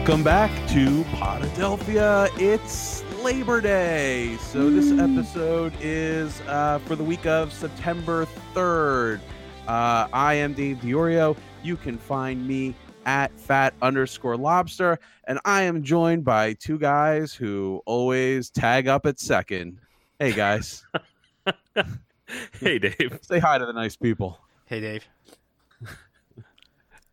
[0.00, 2.30] Welcome back to Podadelphia.
[2.40, 4.34] It's Labor Day.
[4.38, 9.20] So, this episode is uh, for the week of September 3rd.
[9.68, 11.36] Uh, I am Dave Diorio.
[11.62, 12.74] You can find me
[13.04, 14.98] at fat underscore lobster.
[15.24, 19.80] And I am joined by two guys who always tag up at second.
[20.18, 20.82] Hey, guys.
[22.58, 23.18] hey, Dave.
[23.20, 24.40] Say hi to the nice people.
[24.64, 25.06] Hey, Dave.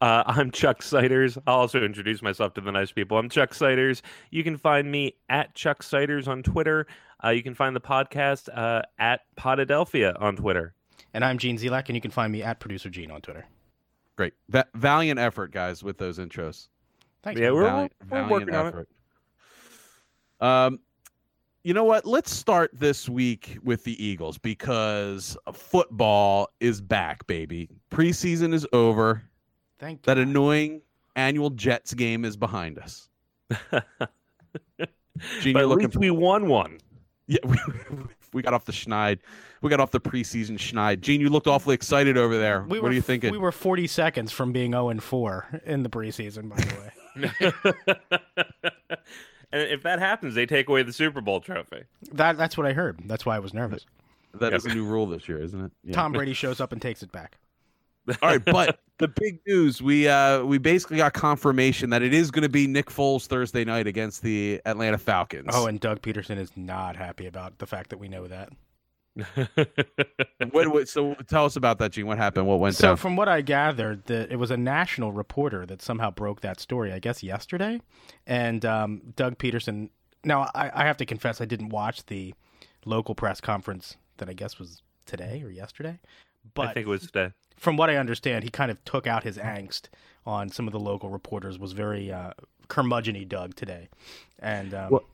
[0.01, 1.37] Uh, I'm Chuck Siders.
[1.47, 3.17] I'll also introduce myself to the nice people.
[3.17, 4.01] I'm Chuck Siders.
[4.31, 6.87] You can find me at Chuck Siders on Twitter.
[7.23, 10.73] Uh, you can find the podcast uh, at Podadelphia on Twitter.
[11.13, 13.45] And I'm Gene Zelak, and you can find me at Producer Gene on Twitter.
[14.15, 14.33] Great.
[14.49, 16.67] Va- valiant effort, guys, with those intros.
[17.23, 17.39] Thanks.
[17.41, 18.69] Yeah, we're, Valiant- we're valiant working on it.
[18.69, 18.89] effort.
[20.39, 20.79] Um,
[21.63, 22.05] you know what?
[22.05, 27.69] Let's start this week with the Eagles because football is back, baby.
[27.91, 29.23] Preseason is over.
[29.79, 30.01] Thank you.
[30.05, 30.27] That God.
[30.27, 30.81] annoying
[31.15, 33.09] annual Jets game is behind us.
[35.41, 36.79] Gene, but at looking least we won one.
[37.27, 37.57] Yeah, we,
[38.33, 39.19] we got off the schneid.
[39.61, 41.01] We got off the preseason schneid.
[41.01, 42.61] Gene, you looked awfully excited over there.
[42.61, 43.31] We what were, are you thinking?
[43.31, 46.91] We were 40 seconds from being 0 and 4 in the preseason, by the way.
[49.51, 51.83] and if that happens, they take away the Super Bowl trophy.
[52.13, 52.99] that, that's what I heard.
[53.05, 53.85] That's why I was nervous.
[54.35, 54.73] That is Yep.
[54.73, 55.71] a new rule this year, isn't it?
[55.83, 55.93] Yeah.
[55.93, 57.37] Tom Brady shows up and takes it back.
[58.21, 62.31] All right, but the big news we uh we basically got confirmation that it is
[62.31, 65.49] going to be Nick Foles Thursday night against the Atlanta Falcons.
[65.51, 68.49] Oh, and Doug Pederson is not happy about the fact that we know that.
[70.51, 72.05] what, what, so tell us about that, Gene.
[72.05, 72.45] What happened?
[72.45, 72.97] What went So, down?
[72.97, 76.93] from what I gathered, the, it was a national reporter that somehow broke that story.
[76.93, 77.81] I guess yesterday,
[78.25, 79.89] and um, Doug Pederson.
[80.23, 82.33] Now, I, I have to confess, I didn't watch the
[82.85, 85.99] local press conference that I guess was today or yesterday.
[86.53, 87.31] But I think it was today.
[87.57, 89.89] from what I understand, he kind of took out his angst
[90.25, 91.57] on some of the local reporters.
[91.59, 92.31] Was very uh,
[92.67, 93.89] curmudgeony, Doug today,
[94.39, 95.05] and um, Well-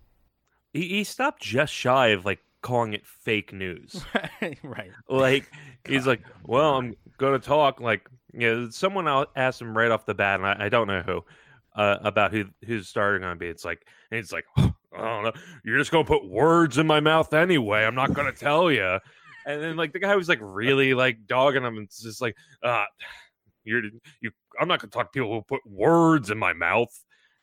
[0.74, 4.04] He, he stopped just shy of like calling it fake news.
[4.64, 5.52] right, like
[5.88, 10.16] he's like, well, I'm gonna talk like you know, someone asked him right off the
[10.16, 11.24] bat, and I, I don't know who,
[11.76, 13.48] uh, about who who's starting gonna be.
[13.48, 15.34] It's like, and he's like, I don't know,
[15.64, 17.84] you're just gonna put words in my mouth anyway.
[17.84, 19.00] I'm not gonna tell you.
[19.46, 22.36] And then like the guy was like really like dogging him, and it's just like,
[22.64, 22.86] uh,
[23.64, 23.84] you're
[24.22, 24.32] you.
[24.60, 26.94] I'm not gonna talk to people who put words in my mouth.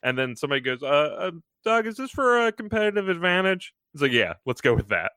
[0.03, 1.31] And then somebody goes, uh, uh
[1.65, 3.75] Doug, is this for a competitive advantage?
[3.93, 5.13] It's like, yeah, let's go with that.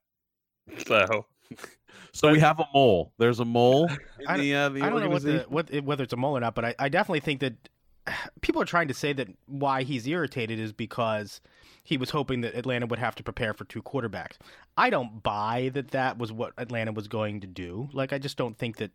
[0.88, 1.26] So
[2.14, 3.14] so we have a mole.
[3.18, 3.88] There's a mole
[4.20, 6.38] in I the uh, the I don't know what the what whether it's a mole
[6.38, 7.70] or not, but I, I definitely think that
[8.42, 11.42] people are trying to say that why he's irritated is because
[11.84, 14.38] he was hoping that Atlanta would have to prepare for two quarterbacks.
[14.78, 17.90] I don't buy that that was what Atlanta was going to do.
[17.94, 18.92] Like I just don't think that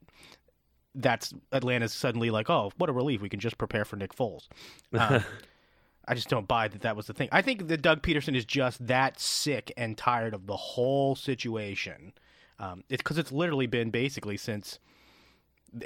[0.94, 4.48] that's Atlanta's suddenly like, oh, what a relief, we can just prepare for Nick Foles.
[4.92, 5.22] Um,
[6.08, 7.28] I just don't buy that that was the thing.
[7.30, 12.14] I think that Doug Pederson is just that sick and tired of the whole situation.
[12.58, 14.78] Um, it's because it's literally been basically since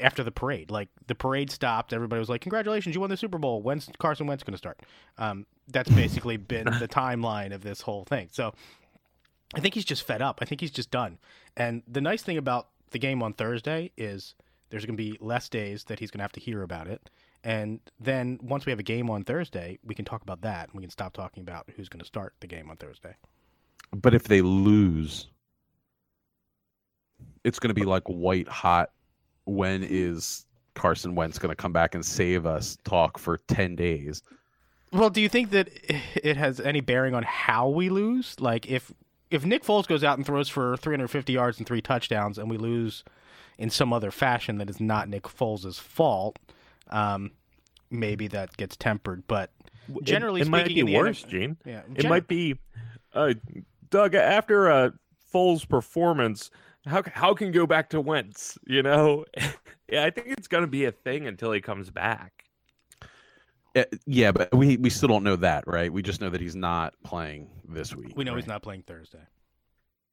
[0.00, 0.70] after the parade.
[0.70, 3.62] Like the parade stopped, everybody was like, "Congratulations, you won the Super Bowl.
[3.62, 4.80] When's Carson Wentz going to start?"
[5.19, 8.28] Um, that's basically been the timeline of this whole thing.
[8.32, 8.54] So
[9.54, 10.38] I think he's just fed up.
[10.42, 11.18] I think he's just done.
[11.56, 14.34] And the nice thing about the game on Thursday is
[14.70, 17.10] there's going to be less days that he's going to have to hear about it.
[17.44, 20.68] And then once we have a game on Thursday, we can talk about that.
[20.68, 23.14] And we can stop talking about who's going to start the game on Thursday.
[23.92, 25.28] But if they lose,
[27.44, 28.90] it's going to be like white hot.
[29.44, 32.78] When is Carson Wentz going to come back and save us?
[32.84, 34.22] Talk for ten days.
[34.92, 35.69] Well, do you think that
[36.16, 38.38] it has any bearing on how we lose?
[38.41, 38.92] Like if
[39.30, 42.58] if Nick Foles goes out and throws for 350 yards and three touchdowns, and we
[42.58, 43.02] lose
[43.58, 46.38] in some other fashion that is not Nick Foles' fault,
[46.91, 47.31] um,
[47.91, 49.22] maybe that gets tempered.
[49.26, 49.50] But
[50.02, 51.56] Generally it, might speaking, be worse, NFL Gene.
[51.64, 52.58] yeah, It gen- might be,
[53.14, 53.34] uh,
[53.91, 54.14] Doug.
[54.14, 54.91] After uh,
[55.32, 56.50] Foles' performance,
[56.87, 58.58] how how can go back to Wentz?
[58.66, 59.25] You know,
[59.88, 62.41] yeah, I think it's gonna be a thing until he comes back.
[63.74, 65.92] Uh, yeah, but we we still don't know that, right?
[65.92, 68.12] We just know that he's not playing this week.
[68.16, 69.19] we know he's not playing Thursday.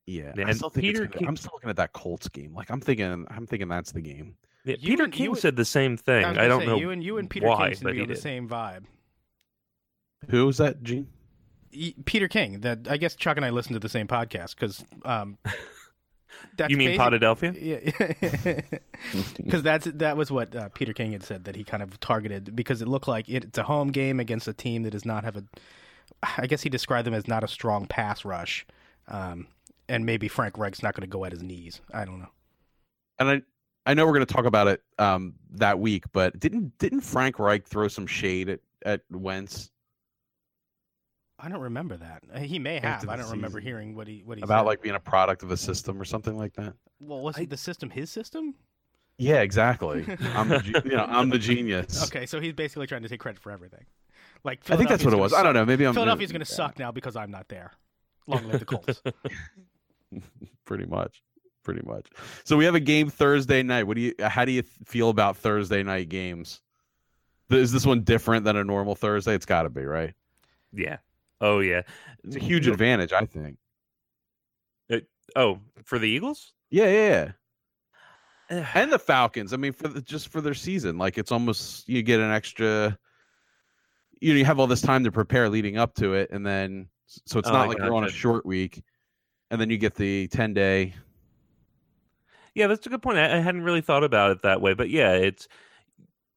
[0.07, 1.94] Yeah, Yeah, I and still think it's Peter gonna- King- I'm still looking at that
[1.94, 2.53] Colts game.
[2.56, 4.35] Like I'm thinking, I'm thinking that's the game.
[4.65, 6.25] Yeah, Peter and- King you- said the same thing.
[6.25, 7.97] I, I, don't say, know you and you and Peter why, King seem to be
[7.97, 8.85] he on the same vibe.
[10.29, 11.07] Who was that, Gene?
[12.05, 12.62] Peter King.
[12.62, 15.38] That I guess Chuck and I listened to the same podcast because um,
[16.57, 17.57] that's you mean basic- Podadelphia?
[17.59, 18.79] Yeah,
[19.37, 22.55] because that's that was what uh, Peter King had said that he kind of targeted
[22.55, 25.23] because it looked like it, it's a home game against a team that does not
[25.23, 25.43] have a.
[26.37, 28.65] I guess he described them as not a strong pass rush,
[29.07, 29.47] um,
[29.87, 31.81] and maybe Frank Reich's not going to go at his knees.
[31.93, 32.29] I don't know.
[33.19, 33.41] And I
[33.85, 37.39] I know we're going to talk about it um that week, but didn't didn't Frank
[37.39, 39.71] Reich throw some shade at at Wentz
[41.41, 42.24] I don't remember that.
[42.33, 43.07] Uh, He may have.
[43.07, 43.62] I don't remember season.
[43.68, 44.45] hearing what he what he said.
[44.45, 44.68] About said.
[44.68, 46.74] like being a product of a system or something like that.
[47.00, 48.56] well, was I- the system his system?
[49.21, 50.06] Yeah, exactly.
[50.33, 52.03] I'm the, you know, I'm the genius.
[52.07, 53.83] Okay, so he's basically trying to take credit for everything.
[54.45, 55.33] Like I think that's what it Philadelphia's was.
[55.33, 55.65] I don't know.
[55.65, 57.71] Maybe I'm Philadelphia's going to suck now because I'm not there.
[58.27, 59.01] Long live the Colts.
[60.65, 61.21] Pretty much.
[61.63, 62.07] Pretty much.
[62.45, 63.83] So we have a game Thursday night.
[63.83, 64.13] What do you?
[64.21, 66.62] How do you feel about Thursday night games?
[67.50, 69.33] Is this one different than a normal Thursday?
[69.36, 70.13] It's got to be, right?
[70.71, 70.97] Yeah.
[71.41, 71.81] Oh yeah.
[72.24, 73.57] It's a huge advantage, I think.
[75.36, 76.53] Oh, for the Eagles?
[76.69, 77.31] Yeah, yeah,
[78.50, 78.68] yeah.
[78.74, 79.53] And the Falcons.
[79.53, 82.97] I mean, for the, just for their season, like it's almost you get an extra.
[84.21, 86.89] You know, you have all this time to prepare leading up to it, and then
[87.06, 88.83] so it's Oh, not I like you're on a short week,
[89.51, 90.95] and then you get the ten day.
[92.56, 93.18] Yeah, that's a good point.
[93.18, 95.47] I, I hadn't really thought about it that way, but yeah, it's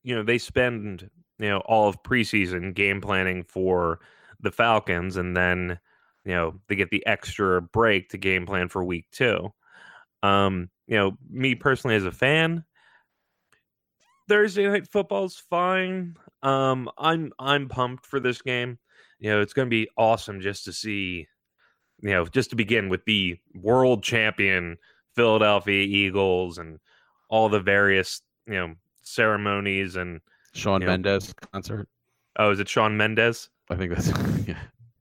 [0.03, 4.01] you know they spend you know all of preseason game planning for
[4.43, 5.79] the Falcons, and then
[6.25, 9.53] you know they get the extra break to game plan for week two.
[10.23, 12.65] Um, you know, me personally as a fan,
[14.29, 16.17] Thursday night football's fine.
[16.43, 18.79] Um, I'm I'm pumped for this game.
[19.19, 21.27] You know, it's going to be awesome just to see.
[22.01, 24.77] You know, just to begin with the world champion
[25.15, 26.81] Philadelphia Eagles and
[27.29, 30.21] all the various you know ceremonies and
[30.55, 30.89] Shawn Yeah.
[30.89, 31.89] Mendes concert.
[32.39, 33.49] oh, is it Shawn Mendes?
[33.71, 34.09] I think that's
[34.47, 34.59] yeah.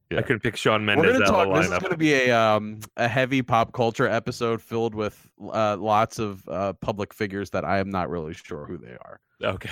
[0.09, 0.19] Yeah.
[0.19, 1.47] I couldn't pick Shawn We're gonna out talk.
[1.47, 5.77] of This is gonna be a um a heavy pop culture episode filled with uh,
[5.77, 9.21] lots of uh, public figures that I am not really sure who they are.
[9.41, 9.69] Okay.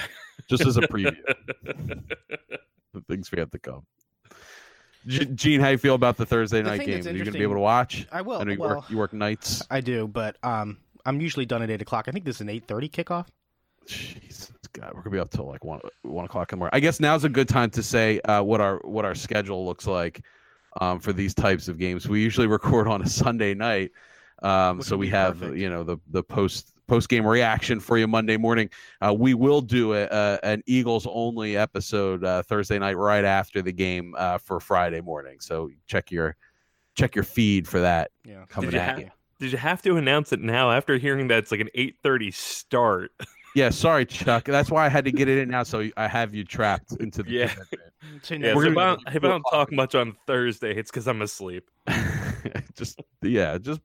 [0.49, 1.13] Just as a preview,
[1.65, 3.85] the things we have to come.
[5.07, 6.95] Gene, how you feel about the Thursday The night game?
[6.95, 8.07] that's Are you gonna be able to watch?
[8.11, 8.39] I will.
[8.39, 8.89] I know you well, work.
[8.89, 9.61] You work nights.
[9.69, 12.07] I do, but um, I'm usually done at eight o'clock.
[12.07, 13.27] I think this is an eight thirty kickoff.
[13.85, 16.71] Jesus God, we're gonna be up till like one one o'clock in the morning.
[16.75, 19.87] I guess now's a good time to say uh, what our what our schedule looks
[19.87, 20.23] like
[20.81, 22.07] um, for these types of games.
[22.07, 23.91] We usually record on a Sunday night,
[24.43, 25.57] um, so we have perfect.
[25.57, 28.69] you know the the post post game reaction for you Monday morning.
[28.99, 33.61] Uh, we will do a, a, an Eagles only episode uh, Thursday night right after
[33.61, 35.39] the game uh, for Friday morning.
[35.39, 36.35] So check your
[36.95, 38.43] check your feed for that Yeah.
[38.49, 39.11] coming you at have- you.
[39.39, 43.11] Did you have to announce it now after hearing that it's like an 8:30 start?
[43.55, 44.45] Yeah, sorry, Chuck.
[44.45, 47.23] That's why I had to get it in now, so I have you trapped into
[47.23, 47.55] the Yeah.
[48.29, 50.75] Yeah, so We're if, gonna I do don't, if I don't talk much on Thursday,
[50.75, 51.69] it's because I'm asleep.
[52.75, 53.81] just yeah, just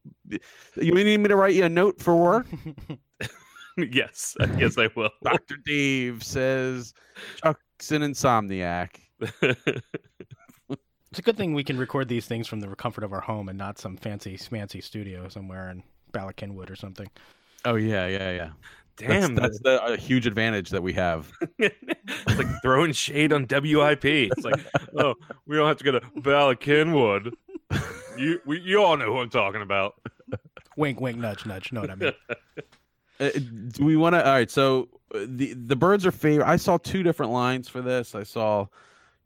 [0.77, 2.47] you need me to write you a note for work.
[3.77, 5.11] yes, yes, I will.
[5.23, 6.95] Doctor Dave says
[7.43, 9.01] Chuck's an insomniac.
[9.21, 13.49] It's a good thing we can record these things from the comfort of our home
[13.49, 15.83] and not some fancy smancy studio somewhere in
[16.13, 17.09] Bala Cynwyd or something.
[17.65, 18.51] Oh yeah, yeah, yeah.
[18.97, 21.33] Damn, that's, that's the a huge advantage that we have.
[21.59, 24.05] it's like throwing shade on WIP.
[24.05, 24.65] It's like,
[24.99, 25.15] oh,
[25.47, 27.33] we don't have to go to Bala Cynwyd.
[28.17, 29.95] You, we, you all know who I'm talking about.
[30.77, 31.73] Wink, wink, nudge, nudge.
[31.73, 32.13] Know what I mean?
[33.21, 33.31] Uh,
[33.69, 34.27] do we want to?
[34.27, 34.51] All right.
[34.51, 36.47] So uh, the the birds are favored.
[36.47, 38.17] I saw two different lines for this.
[38.17, 38.67] I saw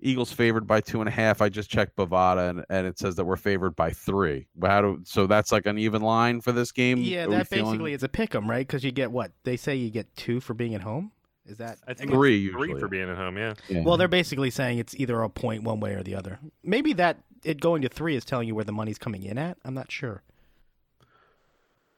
[0.01, 1.43] Eagles favored by two and a half.
[1.43, 4.47] I just checked Bovada and, and it says that we're favored by three.
[4.63, 6.99] How do so that's like an even line for this game?
[6.99, 8.67] Yeah, Are we that feeling- basically is a pick 'em, right?
[8.67, 11.11] Because you get what they say you get two for being at home.
[11.47, 11.79] Is that?
[11.89, 13.39] I think Three it's three for being at home.
[13.39, 13.55] Yeah.
[13.69, 13.83] Yeah.
[13.83, 16.39] Well, they're basically saying it's either a point one way or the other.
[16.63, 19.57] Maybe that it going to three is telling you where the money's coming in at.
[19.65, 20.23] I'm not sure.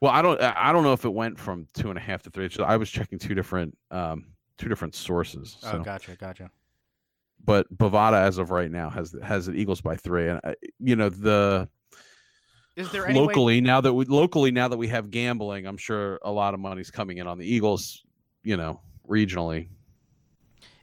[0.01, 0.41] Well, I don't.
[0.41, 2.47] I don't know if it went from two and a half to three.
[2.47, 5.59] It's I was checking two different, um, two different sources.
[5.61, 5.73] So.
[5.73, 6.51] Oh, gotcha, gotcha.
[7.45, 10.97] But Bovada, as of right now, has has the Eagles by three, and uh, you
[10.97, 11.69] know the
[12.77, 15.77] Is there any way- locally now that we locally now that we have gambling, I'm
[15.79, 18.03] sure a lot of money's coming in on the Eagles.
[18.43, 19.69] You know, regionally.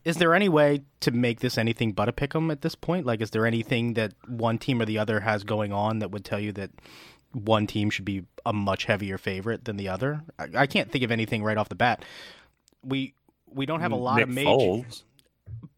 [0.04, 3.06] Is there any way to make this anything but a pick 'em at this point?
[3.06, 6.24] Like, is there anything that one team or the other has going on that would
[6.24, 6.72] tell you that
[7.34, 10.24] one team should be a much heavier favorite than the other?
[10.40, 12.06] I, I can't think of anything right off the bat.
[12.84, 13.16] We
[13.48, 15.04] we don't have a lot Nick of major Foles.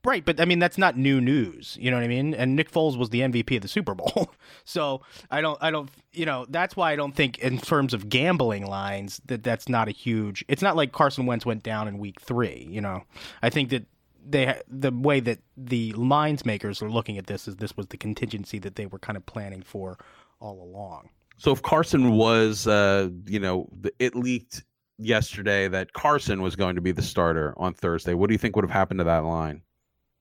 [0.05, 1.77] Right, but I mean that's not new news.
[1.79, 2.33] You know what I mean?
[2.33, 4.31] And Nick Foles was the MVP of the Super Bowl,
[4.63, 5.01] so
[5.31, 8.65] I don't I don't you know that's why I don't think in terms of gambling
[8.65, 10.43] lines that that's not a huge.
[10.47, 12.67] It's not like Carson Wentz went down in week three.
[12.69, 13.03] You know,
[13.41, 13.85] I think that
[14.27, 17.97] they the way that the lines makers are looking at this is this was the
[17.97, 19.97] contingency that they were kind of planning for
[20.39, 21.09] all along.
[21.37, 24.63] So if Carson was, uh, you know, it leaked
[24.97, 28.13] yesterday that Carson was going to be the starter on Thursday.
[28.13, 29.61] What do you think would have happened to that line?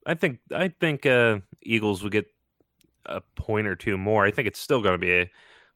[0.09, 2.27] I think I think uh, Eagles would get
[3.07, 4.25] a point or two more.
[4.25, 5.31] I think it's still going to be a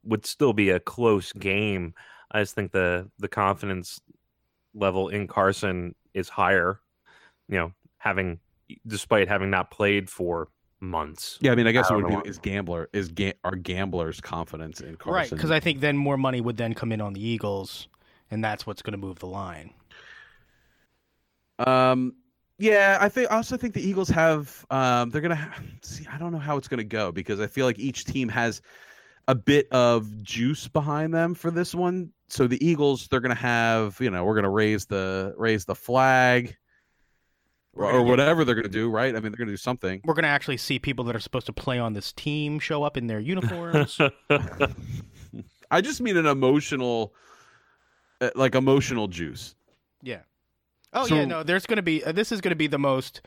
[0.05, 1.95] would still be a close game.
[2.31, 4.01] I just think the the confidence
[4.75, 6.81] level in Carson is higher.
[7.49, 8.41] You know, having
[8.87, 10.49] despite having not played for
[10.81, 11.39] months.
[11.43, 14.23] Yeah, I mean, I guess I it would be is gambler is ga- are gamblers'
[14.23, 17.13] confidence in Carson Right, because I think then more money would then come in on
[17.13, 17.87] the Eagles,
[18.31, 19.75] and that's what's going to move the line.
[21.59, 22.15] Um,
[22.63, 26.07] yeah, I think I also think the Eagles have um they're gonna ha- see.
[26.11, 28.63] I don't know how it's gonna go because I feel like each team has
[29.27, 32.13] a bit of juice behind them for this one.
[32.29, 36.57] So the Eagles, they're gonna have you know we're gonna raise the raise the flag.
[37.75, 39.09] Or, or whatever they're gonna do, right?
[39.09, 40.03] I mean, they're gonna do something.
[40.05, 42.83] We're going to actually see people that are supposed to play on this team show
[42.83, 43.99] up in their uniforms.
[45.71, 47.15] I just mean an emotional,
[48.21, 49.55] uh, like emotional juice.
[50.03, 50.21] yeah.
[50.93, 51.43] Oh So- yeah, no.
[51.43, 53.21] There's going to be uh, this is going to be the most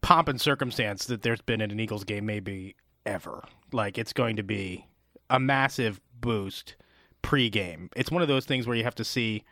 [0.00, 2.74] pomp and circumstance that there's been in an Eagles game maybe
[3.06, 3.42] ever.
[3.72, 4.86] Like it's going to be
[5.30, 6.76] a massive boost
[7.22, 7.88] pre-game.
[7.96, 9.44] It's one of those things where you have to see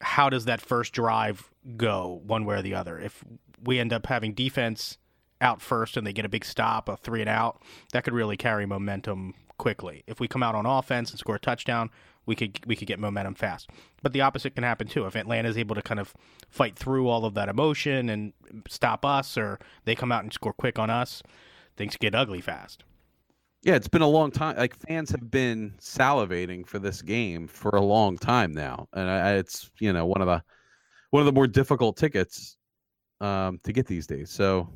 [0.00, 2.98] how does that first drive go one way or the other.
[2.98, 3.22] If
[3.62, 4.96] we end up having defense
[5.40, 7.60] out first and they get a big stop, a three and out,
[7.92, 10.02] that could really carry momentum quickly.
[10.06, 11.90] If we come out on offense and score a touchdown,
[12.28, 13.70] we could we could get momentum fast.
[14.02, 15.06] But the opposite can happen too.
[15.06, 16.14] If Atlanta is able to kind of
[16.50, 18.32] fight through all of that emotion and
[18.68, 21.22] stop us, or they come out and score quick on us,
[21.76, 22.84] things get ugly fast.
[23.62, 24.56] Yeah, it's been a long time.
[24.56, 29.32] Like fans have been salivating for this game for a long time now, and I,
[29.32, 30.42] it's you know one of the
[31.10, 32.56] one of the more difficult tickets
[33.22, 34.30] um, to get these days.
[34.30, 34.68] So,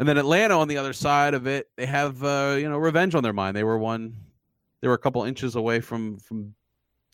[0.00, 3.14] and then Atlanta on the other side of it, they have uh, you know revenge
[3.14, 3.56] on their mind.
[3.56, 4.16] They were one,
[4.80, 6.54] they were a couple inches away from from,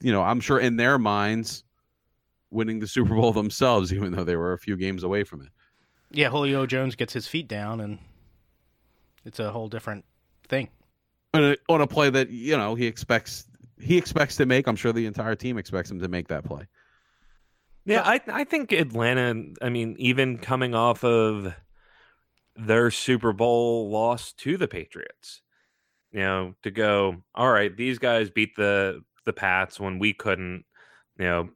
[0.00, 1.64] you know, I'm sure in their minds,
[2.50, 5.48] winning the Super Bowl themselves, even though they were a few games away from it.
[6.10, 7.98] Yeah, Julio Jones gets his feet down, and
[9.24, 10.04] it's a whole different
[10.48, 10.68] thing.
[11.32, 13.46] on a, on a play that you know he expects
[13.80, 14.66] he expects to make.
[14.66, 16.66] I'm sure the entire team expects him to make that play.
[17.84, 19.52] Yeah, I I think Atlanta.
[19.60, 21.54] I mean, even coming off of
[22.56, 25.42] their Super Bowl loss to the Patriots,
[26.14, 30.64] you know, to go, all right, these guys beat the the Pats when we couldn't.
[31.18, 31.48] You know,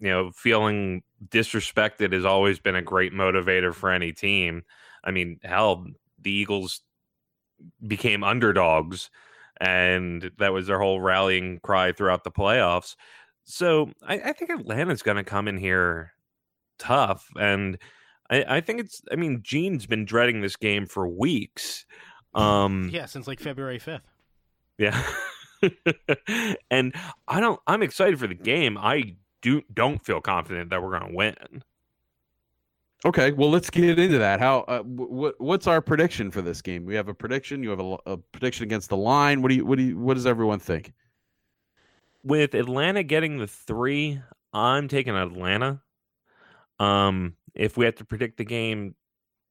[0.00, 4.64] you know, feeling disrespected has always been a great motivator for any team.
[5.04, 5.86] I mean, hell,
[6.20, 6.80] the Eagles
[7.86, 9.10] became underdogs,
[9.60, 12.96] and that was their whole rallying cry throughout the playoffs.
[13.44, 16.12] So I, I think Atlanta's going to come in here
[16.78, 17.78] tough, and
[18.28, 19.02] I, I think it's.
[19.12, 21.86] I mean, Gene's been dreading this game for weeks.
[22.34, 24.02] Um, Yeah, since like February fifth.
[24.78, 25.02] yeah,
[26.70, 26.94] and
[27.28, 27.60] I don't.
[27.66, 28.78] I'm excited for the game.
[28.78, 31.62] I do don't feel confident that we're going to win.
[33.04, 34.40] Okay, well let's get into that.
[34.40, 36.84] How uh, what what's our prediction for this game?
[36.84, 37.62] We have a prediction.
[37.62, 39.40] You have a, a prediction against the line.
[39.40, 40.92] What do you what do you what does everyone think?
[42.22, 44.20] With Atlanta getting the three,
[44.52, 45.80] I'm taking Atlanta.
[46.78, 48.94] Um, if we have to predict the game,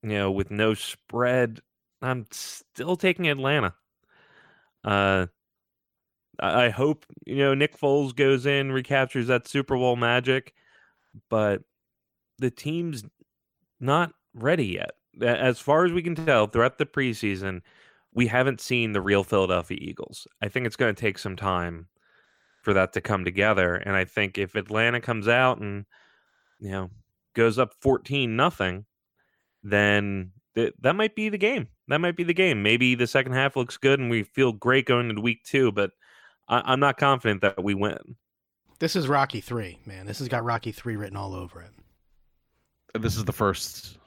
[0.04, 1.62] you know, with no spread,
[2.02, 3.74] I'm still taking Atlanta.
[4.84, 5.28] Uh,
[6.40, 10.54] I hope you know Nick Foles goes in, recaptures that Super Bowl magic,
[11.30, 11.62] but
[12.38, 13.04] the team's
[13.80, 14.92] not ready yet.
[15.22, 17.62] As far as we can tell, throughout the preseason,
[18.14, 20.28] we haven't seen the real Philadelphia Eagles.
[20.42, 21.88] I think it's going to take some time
[22.62, 25.86] for that to come together, and I think if Atlanta comes out and
[26.60, 26.90] you know
[27.34, 28.86] goes up fourteen nothing,
[29.62, 31.68] then th- that might be the game.
[31.88, 32.62] That might be the game.
[32.64, 35.92] Maybe the second half looks good and we feel great going into week two, but
[36.48, 38.16] I- I'm not confident that we win.
[38.80, 40.06] This is Rocky three, man.
[40.06, 41.72] This has got Rocky three written all over it.
[43.02, 43.98] This is the first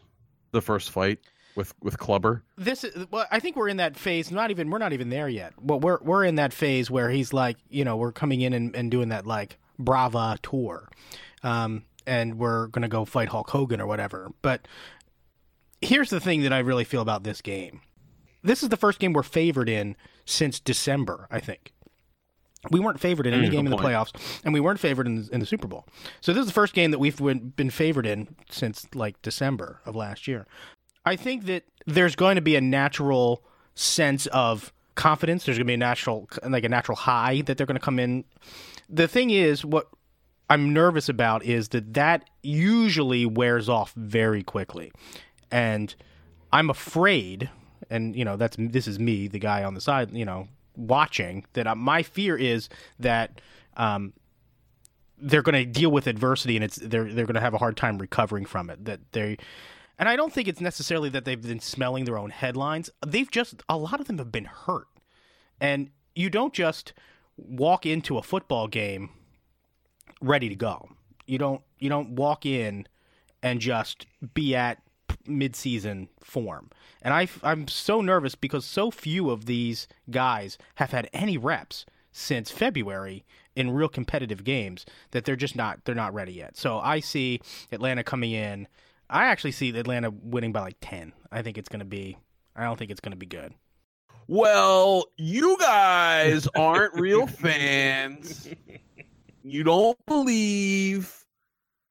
[0.52, 1.18] the first fight
[1.54, 2.42] with with Clubber.
[2.56, 4.30] This is well, I think we're in that phase.
[4.30, 5.52] Not even we're not even there yet.
[5.60, 8.74] Well, we're we're in that phase where he's like, you know, we're coming in and,
[8.74, 10.88] and doing that like Brava tour,
[11.42, 14.32] um, and we're gonna go fight Hulk Hogan or whatever.
[14.40, 14.66] But
[15.82, 17.80] here's the thing that I really feel about this game.
[18.42, 21.28] This is the first game we're favored in since December.
[21.30, 21.72] I think
[22.70, 23.88] we weren't favored in any Mm, game in the point.
[23.88, 25.86] playoffs, and we weren't favored in, in the Super Bowl.
[26.20, 29.80] So this is the first game that we've been been favored in since like December
[29.84, 30.46] of last year.
[31.04, 33.42] I think that there's going to be a natural
[33.74, 35.44] sense of confidence.
[35.44, 37.98] There's going to be a natural, like a natural high that they're going to come
[37.98, 38.24] in.
[38.88, 39.88] The thing is, what
[40.50, 44.92] I'm nervous about is that that usually wears off very quickly,
[45.52, 45.94] and
[46.52, 47.48] I'm afraid.
[47.90, 51.44] And you know, that's this is me, the guy on the side, you know, watching.
[51.52, 52.68] That uh, my fear is
[52.98, 53.40] that
[53.76, 54.12] um,
[55.18, 57.76] they're going to deal with adversity, and it's they're they're going to have a hard
[57.76, 58.84] time recovering from it.
[58.84, 59.36] That they
[59.98, 62.90] and I don't think it's necessarily that they've been smelling their own headlines.
[63.06, 64.88] They've just a lot of them have been hurt.
[65.60, 66.92] And you don't just
[67.36, 69.10] walk into a football game
[70.20, 70.88] ready to go.
[71.26, 72.88] You don't you don't walk in
[73.42, 74.82] and just be at
[75.26, 76.70] midseason form.
[77.02, 81.84] And I, I'm so nervous because so few of these guys have had any reps
[82.12, 83.24] since February
[83.56, 86.56] in real competitive games that they're just not they're not ready yet.
[86.56, 88.68] So I see Atlanta coming in.
[89.10, 91.12] I actually see Atlanta winning by like 10.
[91.30, 92.16] I think it's going to be
[92.54, 93.54] I don't think it's going to be good.
[94.28, 98.48] Well, you guys aren't real fans.
[99.42, 101.24] You don't believe.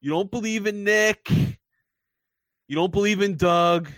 [0.00, 1.28] You don't believe in Nick.
[2.72, 3.90] You don't believe in Doug.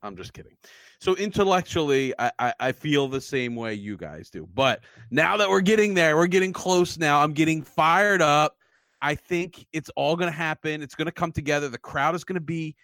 [0.00, 0.52] I'm just kidding.
[1.00, 4.48] So intellectually, I, I, I feel the same way you guys do.
[4.54, 7.20] But now that we're getting there, we're getting close now.
[7.20, 8.56] I'm getting fired up.
[9.02, 10.82] I think it's all to happen.
[10.82, 11.68] It's to come together.
[11.68, 12.76] The crowd is to be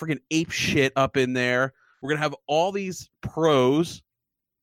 [0.00, 1.74] freaking ape shit up in there.
[2.00, 4.00] We're to have all these pros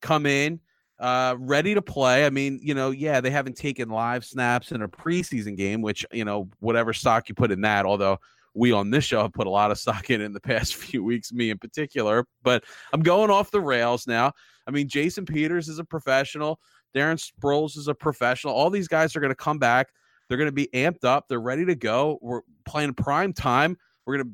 [0.01, 0.61] come in
[0.99, 2.25] uh, ready to play.
[2.25, 6.07] I mean, you know, yeah, they haven't taken live snaps in a preseason game, which,
[6.11, 8.19] you know, whatever stock you put in that, although
[8.59, 11.03] we on this show have put a lot of stock in in the past few
[11.03, 12.25] weeks, me in particular.
[12.43, 14.33] But I'm going off the rails now.
[14.67, 16.59] I mean, Jason Peters is a professional.
[16.93, 18.53] Darren Sproles is a professional.
[18.53, 19.87] All these guys are going to come back.
[20.27, 21.27] They're going to be amped up.
[21.27, 22.19] They're ready to go.
[22.21, 23.77] We're playing prime time.
[24.05, 24.33] We're going to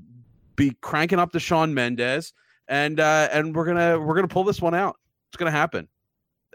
[0.56, 2.34] be cranking up the Shawn Mendes,
[2.68, 4.98] and uh, and we're gonna we're gonna pull this one out.
[5.30, 5.88] It's going to happen,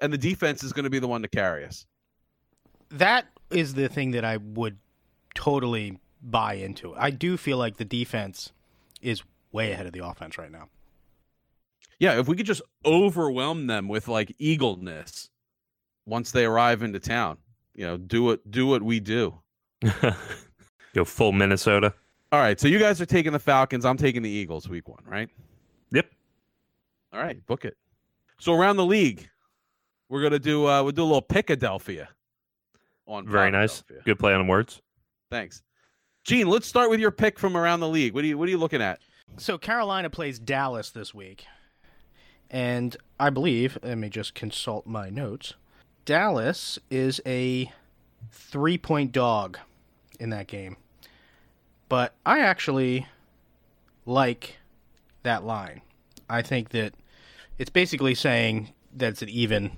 [0.02, 1.86] and the defense is going to be the one to carry us.
[2.90, 4.78] That is the thing that I would
[5.34, 6.92] totally buy into.
[6.92, 6.98] It.
[6.98, 8.52] I do feel like the defense
[9.00, 9.22] is
[9.52, 10.68] way ahead of the offense right now.
[11.98, 15.30] Yeah, if we could just overwhelm them with like eagleness
[16.06, 17.36] once they arrive into town,
[17.74, 19.38] you know, do what do what we do.
[20.94, 21.92] Go full Minnesota.
[22.32, 23.84] All right, so you guys are taking the Falcons.
[23.84, 25.28] I'm taking the Eagles week one, right?
[25.92, 26.06] Yep.
[27.12, 27.76] All right, book it.
[28.38, 29.28] So around the league,
[30.08, 32.06] we're gonna do uh we'll do a little Pickadelphia
[33.06, 33.82] on Very nice.
[34.04, 34.80] Good play on words.
[35.30, 35.62] Thanks.
[36.24, 38.14] Gene, let's start with your pick from around the league.
[38.14, 39.00] What are you what are you looking at?
[39.38, 41.46] So Carolina plays Dallas this week.
[42.50, 45.54] And I believe, let me just consult my notes.
[46.04, 47.72] Dallas is a
[48.34, 49.58] 3-point dog
[50.18, 50.76] in that game.
[51.88, 53.06] But I actually
[54.04, 54.56] like
[55.22, 55.80] that line.
[56.28, 56.94] I think that
[57.58, 59.70] it's basically saying that it's an even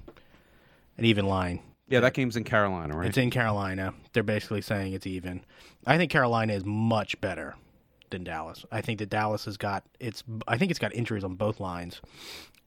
[0.96, 1.60] an even line.
[1.88, 3.08] Yeah, that game's in Carolina, right?
[3.08, 3.92] It's in Carolina.
[4.12, 5.44] They're basically saying it's even.
[5.86, 7.54] I think Carolina is much better
[8.10, 8.64] than Dallas.
[8.70, 10.22] I think that Dallas has got it's.
[10.46, 12.00] I think it's got injuries on both lines,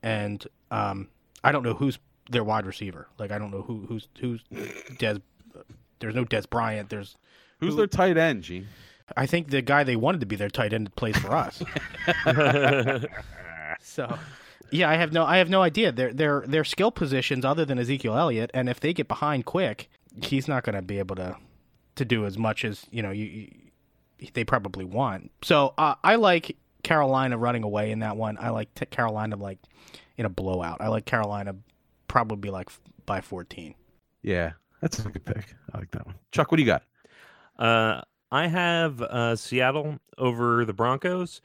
[0.04, 1.08] and um,
[1.44, 2.00] I don't know who's
[2.30, 3.08] their wide receiver.
[3.20, 5.22] Like I don't know who who's who's Dez.
[6.00, 6.90] There's no Dez Bryant.
[6.90, 7.16] There's
[7.60, 8.68] Who's who- their tight end, Gene?
[9.16, 11.62] I think the guy they wanted to be their tight end plays for us.
[13.80, 14.18] so,
[14.72, 15.92] yeah, I have no I have no idea.
[15.92, 19.90] Their their their skill positions other than Ezekiel Elliott, and if they get behind quick,
[20.24, 21.38] he's not going to be able to
[21.96, 23.50] to do as much as you know you, you
[24.34, 25.32] they probably want.
[25.42, 28.38] So uh, I like Carolina running away in that one.
[28.40, 29.60] I like t- Carolina like
[30.18, 30.82] in a blowout.
[30.82, 31.56] I like Carolina
[32.08, 33.76] probably be like f- by 14.
[34.22, 35.56] Yeah, that's a good pick.
[35.74, 36.16] I like that one.
[36.32, 36.84] Chuck, what do you got?
[37.58, 41.42] Uh, I have uh, Seattle over the Broncos.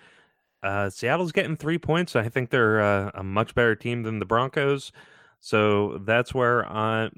[0.63, 2.15] Uh, Seattle's getting three points.
[2.15, 4.93] I think they're uh, a much better team than the Broncos.
[5.41, 7.11] So that's where I.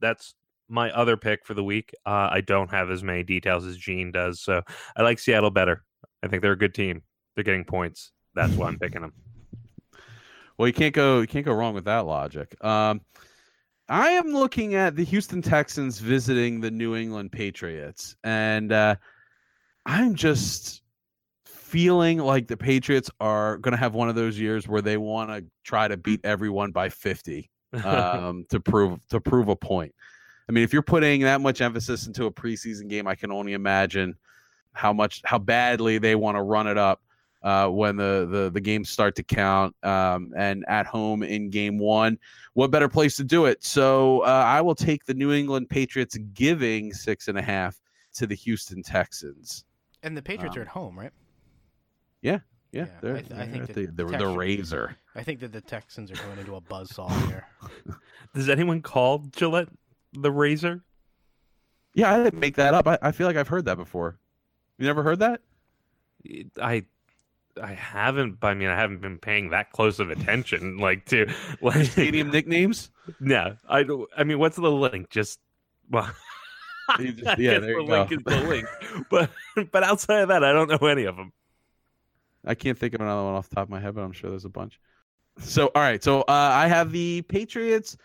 [0.00, 0.34] That's
[0.70, 1.92] my other pick for the week.
[2.06, 4.62] Uh, I don't have as many details as Gene does, so
[4.96, 5.84] I like Seattle better.
[6.22, 7.02] I think they're a good team.
[7.34, 8.12] They're getting points.
[8.34, 9.12] That's why I'm picking them.
[10.56, 12.54] Well, you can't go you can't go wrong with that logic.
[12.62, 13.00] Um,
[13.88, 18.96] I am looking at the Houston Texans visiting the New England Patriots, and uh,
[19.86, 20.82] I'm just
[21.46, 25.30] feeling like the Patriots are going to have one of those years where they want
[25.30, 27.50] to try to beat everyone by 50
[27.84, 29.94] um, to prove to prove a point.
[30.50, 33.52] I mean, if you're putting that much emphasis into a preseason game, I can only
[33.52, 34.16] imagine
[34.72, 37.00] how much how badly they want to run it up
[37.44, 41.78] uh, when the, the the games start to count um, and at home in game
[41.78, 42.18] one.
[42.54, 43.62] What better place to do it?
[43.62, 47.78] So uh, I will take the New England Patriots giving six and a half
[48.14, 49.64] to the Houston Texans.
[50.02, 51.12] And the Patriots Um, are at home, right?
[52.22, 52.40] Yeah,
[52.72, 54.96] Yeah, they're, I th- I they're think at that the, the the, the razor.
[55.14, 57.46] I think that the Texans are going into a buzzsaw here.
[58.34, 59.68] Does anyone call Gillette
[60.12, 60.82] the Razor?
[61.94, 62.86] Yeah, I didn't make that up.
[62.86, 64.18] I, I feel like I've heard that before.
[64.78, 65.40] You never heard that?
[66.60, 66.84] I
[67.60, 68.38] I haven't.
[68.42, 72.90] I mean, I haven't been paying that close of attention, like to like Stadium nicknames?
[73.18, 73.84] No, I.
[74.16, 75.10] I mean, what's the link?
[75.10, 75.40] Just
[75.90, 76.10] well,
[76.98, 77.92] just- yeah, there the you go.
[77.92, 78.66] link is the link.
[79.10, 79.30] But
[79.72, 81.32] but outside of that, I don't know any of them.
[82.44, 84.30] I can't think of another one off the top of my head, but I'm sure
[84.30, 84.80] there's a bunch.
[85.38, 86.02] So, all right.
[86.02, 87.96] So, uh, I have the Patriots.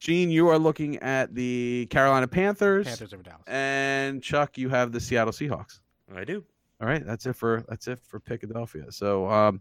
[0.00, 2.86] Gene, you are looking at the Carolina Panthers.
[2.86, 3.42] Panthers over Dallas.
[3.46, 5.80] And Chuck, you have the Seattle Seahawks.
[6.14, 6.42] I do.
[6.80, 8.90] All right, that's it for that's it for Philadelphia.
[8.90, 9.60] So um,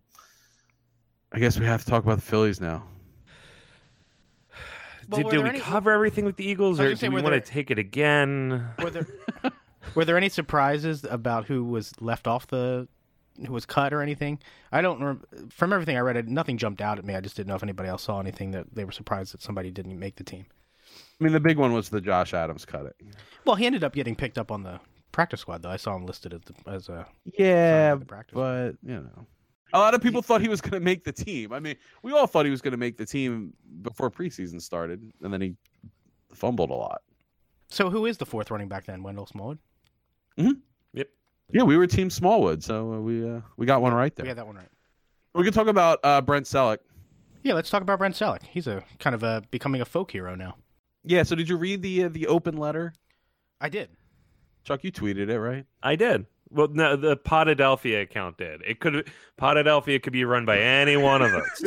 [1.34, 2.84] I guess we have to talk about the Phillies now.
[5.10, 7.23] Well, did did we any- cover everything with the Eagles, I or do we were
[7.23, 8.63] want to take it again?
[8.78, 9.08] Were there
[9.95, 12.88] were there any surprises about who was left off the
[13.45, 14.39] who was cut or anything?
[14.71, 17.15] I don't rem- from everything I read, it, nothing jumped out at me.
[17.15, 19.71] I just didn't know if anybody else saw anything that they were surprised that somebody
[19.71, 20.45] didn't make the team.
[21.19, 22.91] I mean, the big one was the Josh Adams cutting.
[23.45, 24.80] Well, he ended up getting picked up on the
[25.12, 25.69] practice squad though.
[25.69, 27.06] I saw him listed as, the, as a
[27.38, 28.36] Yeah, practice.
[28.36, 29.25] but you know,
[29.73, 31.52] a lot of people thought he was going to make the team.
[31.54, 35.12] I mean, we all thought he was going to make the team before preseason started,
[35.21, 35.56] and then he
[36.34, 37.02] fumbled a lot.
[37.69, 39.04] so who is the fourth running back then?
[39.04, 39.60] Wendell Smallwood.
[41.51, 44.23] Yeah, we were Team Smallwood, so uh, we uh, we got one right there.
[44.23, 44.69] We had that one right.
[45.33, 46.77] We can talk about uh, Brent Celek.
[47.43, 48.43] Yeah, let's talk about Brent Celek.
[48.43, 50.55] He's a kind of a becoming a folk hero now.
[51.03, 51.23] Yeah.
[51.23, 52.93] So did you read the uh, the open letter?
[53.62, 53.89] I did.
[54.63, 55.65] Chuck, you tweeted it, right?
[55.81, 56.25] I did.
[56.51, 58.62] Well, no, the Podadelphia account did.
[58.65, 59.09] It could
[59.39, 61.63] Podadelphia could be run by any one of us,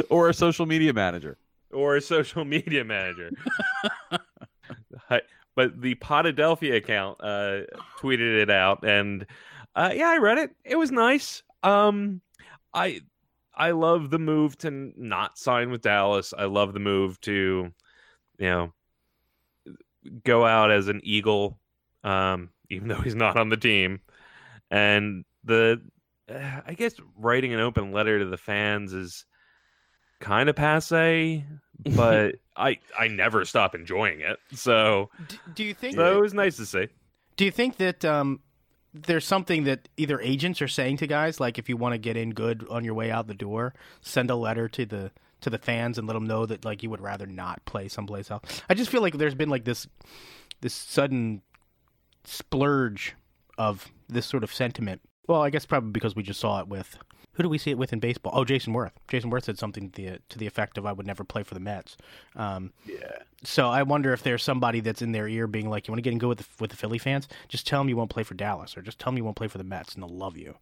[0.10, 1.38] or a social media manager.
[1.72, 3.30] or a social media manager.
[5.08, 5.22] Hi-
[5.60, 7.60] but the Podadelphia account uh,
[7.98, 9.26] tweeted it out, and
[9.76, 10.56] uh, yeah, I read it.
[10.64, 11.42] It was nice.
[11.62, 12.22] Um,
[12.72, 13.02] I
[13.54, 16.32] I love the move to not sign with Dallas.
[16.36, 17.70] I love the move to,
[18.38, 18.72] you know,
[20.24, 21.58] go out as an Eagle,
[22.04, 24.00] um, even though he's not on the team.
[24.70, 25.82] And the,
[26.26, 29.26] uh, I guess writing an open letter to the fans is
[30.20, 31.44] kind of passe,
[31.94, 34.38] but I I never stop enjoying it.
[34.52, 35.96] So, D- do you think?
[35.96, 36.88] so it was nice to see.
[37.36, 38.40] Do you think that um,
[38.92, 42.16] there's something that either agents are saying to guys, like if you want to get
[42.16, 45.58] in good on your way out the door, send a letter to the to the
[45.58, 48.62] fans and let them know that like you would rather not play someplace else.
[48.68, 49.86] I just feel like there's been like this
[50.60, 51.42] this sudden
[52.24, 53.14] splurge
[53.56, 55.00] of this sort of sentiment.
[55.26, 56.98] Well, I guess probably because we just saw it with
[57.40, 58.32] who do we see it with in baseball?
[58.36, 58.90] Oh, Jayson Werth.
[59.08, 61.54] Jayson Werth said something to the to the effect of "I would never play for
[61.54, 61.96] the Mets."
[62.36, 62.96] Um, Yeah.
[63.42, 66.02] so I wonder if there's somebody that's in their ear being like, "You want to
[66.02, 67.28] get in good with the, with the Philly fans?
[67.48, 69.48] Just tell them you won't play for Dallas, or just tell them you won't play
[69.48, 70.56] for the Mets, and they'll love you."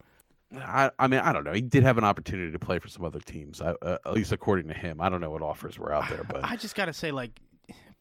[0.57, 1.53] I, I mean, I don't know.
[1.53, 4.33] He did have an opportunity to play for some other teams, I, uh, at least
[4.33, 4.99] according to him.
[5.01, 7.39] I don't know what offers were out there, but I just gotta say, like,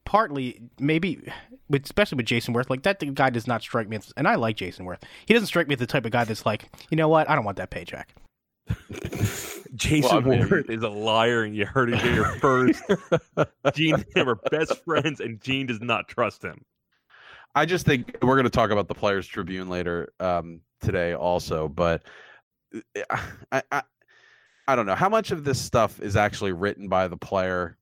[0.05, 1.19] partly maybe,
[1.69, 4.35] with, especially with Jayson Werth, like that guy does not strike me as, and I
[4.35, 5.01] like Jayson Werth.
[5.25, 7.35] He doesn't strike me as the type of guy that's like, you know what, I
[7.35, 8.15] don't want that paycheck.
[9.75, 12.81] Jason Well, I mean- Ward is a liar, and you heard it here first.
[13.73, 16.63] Gene and him are best friends, and Gene does not trust him.
[17.55, 21.67] I just think we're going to talk about the Players Tribune later um, today, also.
[21.67, 22.03] But
[22.75, 23.17] uh,
[23.51, 23.81] I, I,
[24.67, 27.77] I don't know how much of this stuff is actually written by the player.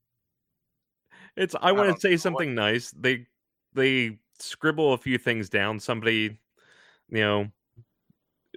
[1.36, 1.54] It's.
[1.60, 2.16] I want to say know.
[2.16, 2.90] something nice.
[2.92, 3.26] They
[3.74, 5.78] they scribble a few things down.
[5.80, 6.38] Somebody,
[7.10, 7.48] you know,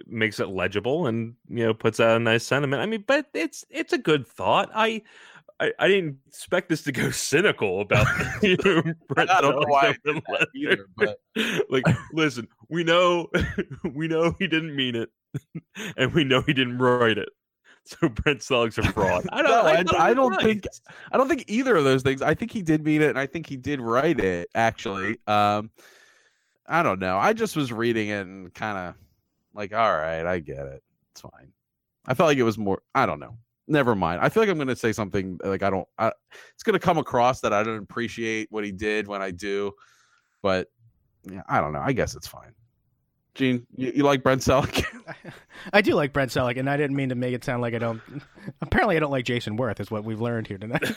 [0.06, 2.82] makes it legible and you know puts out a nice sentiment.
[2.82, 4.70] I mean, but it's it's a good thought.
[4.74, 5.02] I.
[5.62, 8.06] I, I didn't expect this to go cynical about
[8.42, 8.56] you.
[9.14, 10.46] I don't know why I did that letter.
[10.54, 11.18] either, but
[11.68, 11.84] like
[12.14, 13.28] listen we know
[13.94, 15.10] we know he didn't mean it
[15.98, 17.28] and we know he didn't write it
[17.84, 20.42] so brent Celek's a fraud i don't No, I- it I don't nice.
[20.44, 20.64] think-
[21.12, 22.22] I don't think either of those things.
[22.22, 24.48] I think he did mean it, and I think he did write it.
[24.54, 25.70] Actually, um,
[26.66, 27.18] I don't know.
[27.18, 28.94] I just was reading it and kind of
[29.54, 30.82] like, all right, I get it.
[31.12, 31.52] It's fine.
[32.06, 32.82] I felt like it was more.
[32.94, 33.36] I don't know.
[33.68, 34.20] Never mind.
[34.20, 35.86] I feel like I'm going to say something uh, like I don't.
[35.98, 36.12] I,
[36.54, 39.72] it's going to come across that I don't appreciate what he did when I do,
[40.42, 40.68] but
[41.30, 41.80] yeah, I don't know.
[41.80, 42.52] I guess it's fine.
[43.34, 44.84] Gene, you, you like Brent Celek?
[45.72, 47.78] I do like Brent Celek, and I didn't mean to make it sound like I
[47.78, 48.00] don't.
[48.60, 50.92] Apparently, I don't like Jayson Werth, is what we've learned here tonight.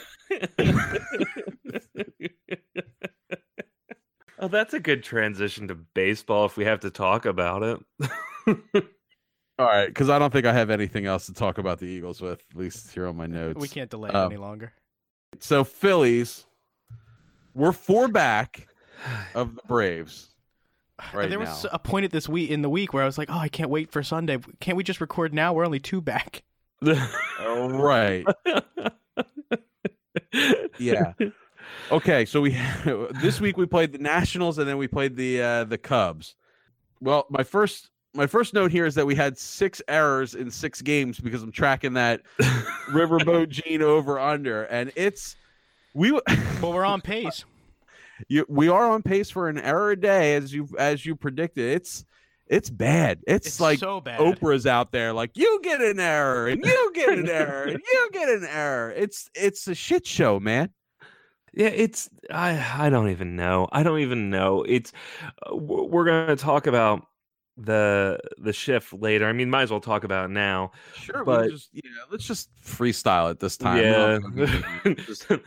[4.40, 7.80] oh that's a good transition to baseball if we have to talk about it
[9.60, 12.22] All right, because I don't think I have anything else to talk about the Eagles
[12.22, 13.60] with, at least here on my notes.
[13.60, 14.74] we can't delay Um, any longer.
[15.40, 16.46] So Phillies,
[17.54, 18.68] we're four back
[19.36, 20.30] of the Braves
[21.14, 21.46] right there now.
[21.46, 23.48] was a point at this week in the week where I was like, "Oh, I
[23.48, 24.40] can't wait for Sunday.
[24.60, 25.54] Can't we just record now?
[25.54, 26.44] We're only two back."
[27.40, 28.26] All right.
[30.80, 31.14] Yeah.
[31.92, 32.52] Okay, so we
[33.22, 36.36] this week we played the Nationals and then we played the uh, the Cubs.
[37.02, 40.82] Well, my first my first note here is that we had six errors in six
[40.82, 42.22] games because I'm tracking that
[42.90, 45.36] Riverboat Gene over under, and it's
[45.94, 47.46] we w- Well, we're on pace.
[48.28, 51.66] you, we are on pace for an error a day as you as you predicted.
[51.76, 52.06] It's
[52.48, 53.20] it's bad.
[53.26, 54.20] It's, It's like so bad.
[54.20, 58.10] Oprah's out there, like you get an error and you get an error and you
[58.12, 58.92] get an error.
[58.92, 60.70] It's it's a shit show, man.
[61.54, 63.68] Yeah, it's I I don't even know.
[63.72, 64.64] I don't even know.
[64.64, 64.92] It's
[65.46, 67.06] uh, we're going to talk about
[67.58, 69.28] the the shift later.
[69.28, 70.72] I mean, might as well talk about it now.
[70.96, 73.78] Sure, But- we just yeah, let's just freestyle it this time.
[73.84, 75.44] yeah, the,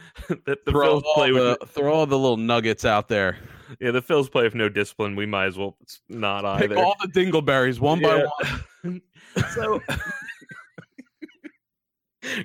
[0.47, 3.39] the throw all play with the throw all the little nuggets out there.
[3.81, 5.17] yeah the Phil's play with no discipline.
[5.17, 5.77] We might as well
[6.09, 6.69] not either.
[6.69, 6.85] Pick either.
[6.85, 8.25] all the dingleberries one by
[8.83, 9.03] one.
[9.55, 9.81] so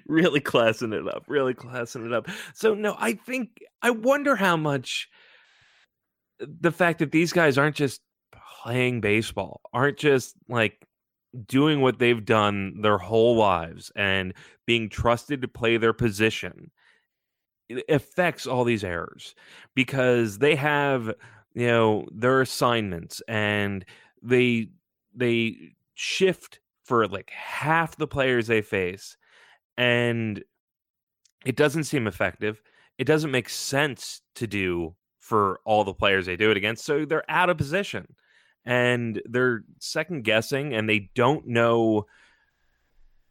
[0.08, 3.50] really classing it up really classing it up so no i think
[3.82, 5.10] i wonder how much
[6.40, 8.00] the fact that these guys aren't just
[8.62, 10.86] playing baseball aren't just like
[11.48, 14.34] doing what they've done their whole lives and
[14.66, 16.70] being trusted to play their position
[17.70, 19.34] it affects all these errors
[19.76, 21.08] because they have
[21.54, 23.86] you know their assignments and
[24.22, 24.68] they
[25.16, 25.56] they
[25.96, 29.18] shift for like half the players they face
[29.78, 30.44] and
[31.46, 32.62] it doesn't seem effective.
[32.98, 37.06] It doesn't make sense to do for all the players they do it against so
[37.06, 38.08] they're out of position
[38.66, 42.06] and they're second guessing and they don't know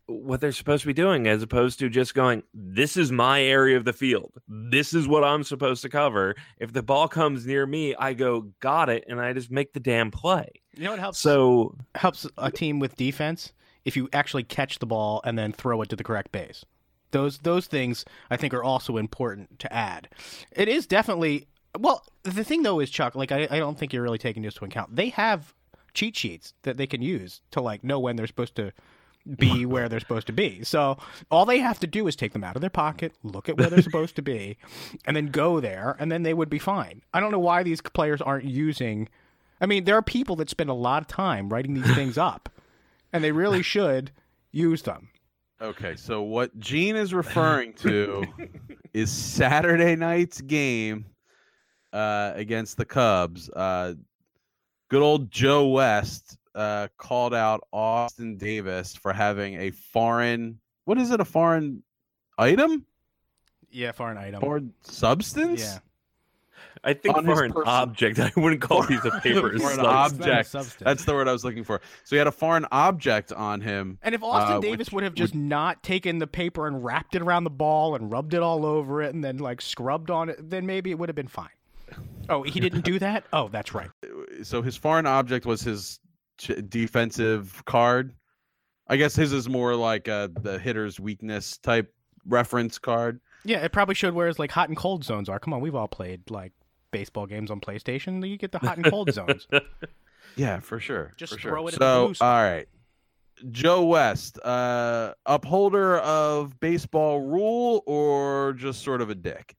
[0.07, 3.77] what they're supposed to be doing as opposed to just going this is my area
[3.77, 7.65] of the field this is what i'm supposed to cover if the ball comes near
[7.65, 10.99] me i go got it and i just make the damn play You know what
[10.99, 11.19] helps?
[11.21, 13.53] so helps a team with defense
[13.85, 16.65] if you actually catch the ball and then throw it to the correct base.
[17.13, 20.09] Those those things I think are also important to add.
[20.53, 21.47] It is definitely
[21.79, 22.05] well.
[22.23, 23.15] The thing though is Chuck.
[23.15, 24.95] Like I, I don't think you're really taking this into account.
[24.95, 25.55] They have
[25.95, 28.73] cheat sheets that they can use to like know when they're supposed to
[29.37, 30.65] be where they're supposed to be.
[30.65, 30.99] So
[31.31, 33.69] all they have to do is take them out of their pocket, look at where
[33.69, 34.57] they're supposed to be,
[35.05, 37.03] and then go there, and then they would be fine.
[37.13, 39.09] I don't know why these players aren't using.
[39.61, 42.49] I mean, there are people that spend a lot of time writing these things up,
[43.13, 44.11] and they really should
[44.53, 45.09] use them.
[45.63, 48.25] Okay, so what Gene is referring to
[48.95, 51.05] is Saturday night's game
[51.93, 53.49] uh, against the Cubs.
[53.51, 53.95] Uh,
[54.89, 60.59] good old Joe West uh, called out Austin Davis for having a foreign.
[60.85, 61.21] What is it?
[61.21, 61.83] A foreign
[62.39, 62.85] item?
[63.71, 64.41] Yeah, foreign item.
[64.41, 65.61] Foreign substance?
[65.63, 65.79] Yeah.
[66.83, 69.43] i think On his for an person- object i wouldn't call these a piece of
[69.43, 70.55] paper a For an substance.
[70.55, 70.79] object.
[70.81, 71.81] That's the word I was looking for.
[72.05, 73.99] So he had a foreign object on him.
[74.03, 77.15] And if Austin Uh, Davis which would have just not taken the paper and wrapped
[77.15, 80.29] it around the ball and rubbed it all over it and then like scrubbed on
[80.31, 81.49] it, then maybe it would have been fine.
[82.31, 83.25] Oh, he didn't do that?
[83.33, 83.91] Oh, that's right.
[84.43, 85.99] so his foreign object was his
[86.39, 88.15] ch- defensive card.
[88.89, 91.93] I guess his is more like uh, the hitter's weakness type
[92.27, 93.21] reference card.
[93.45, 95.39] Yeah, it probably showed where his like hot and cold zones are.
[95.39, 96.53] Come on, we've all played like
[96.91, 98.27] baseball games on PlayStation.
[98.29, 99.47] You get the hot and cold zones.
[100.37, 101.13] Yeah, for sure.
[101.17, 101.51] Just for sure.
[101.51, 102.69] throw it at the So, all right.
[103.51, 109.57] Joe West, uh, upholder of baseball rule or just sort of a dick?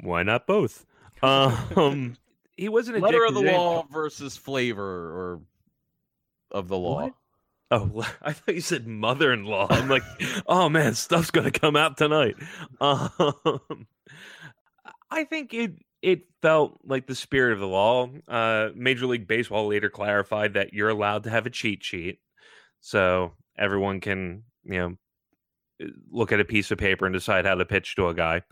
[0.00, 0.84] why not both
[1.22, 2.16] um
[2.56, 5.40] he wasn't a Letter of the law versus flavor or
[6.50, 7.04] of the law.
[7.04, 7.14] What?
[7.70, 9.68] Oh, I thought you said mother-in-law.
[9.70, 10.04] I'm like,
[10.46, 12.36] oh man, stuff's gonna come out tonight.
[12.80, 13.86] Um,
[15.10, 15.72] I think it
[16.02, 18.08] it felt like the spirit of the law.
[18.28, 22.18] Uh, Major League Baseball later clarified that you're allowed to have a cheat sheet,
[22.80, 24.96] so everyone can you know
[26.10, 28.42] look at a piece of paper and decide how to pitch to a guy.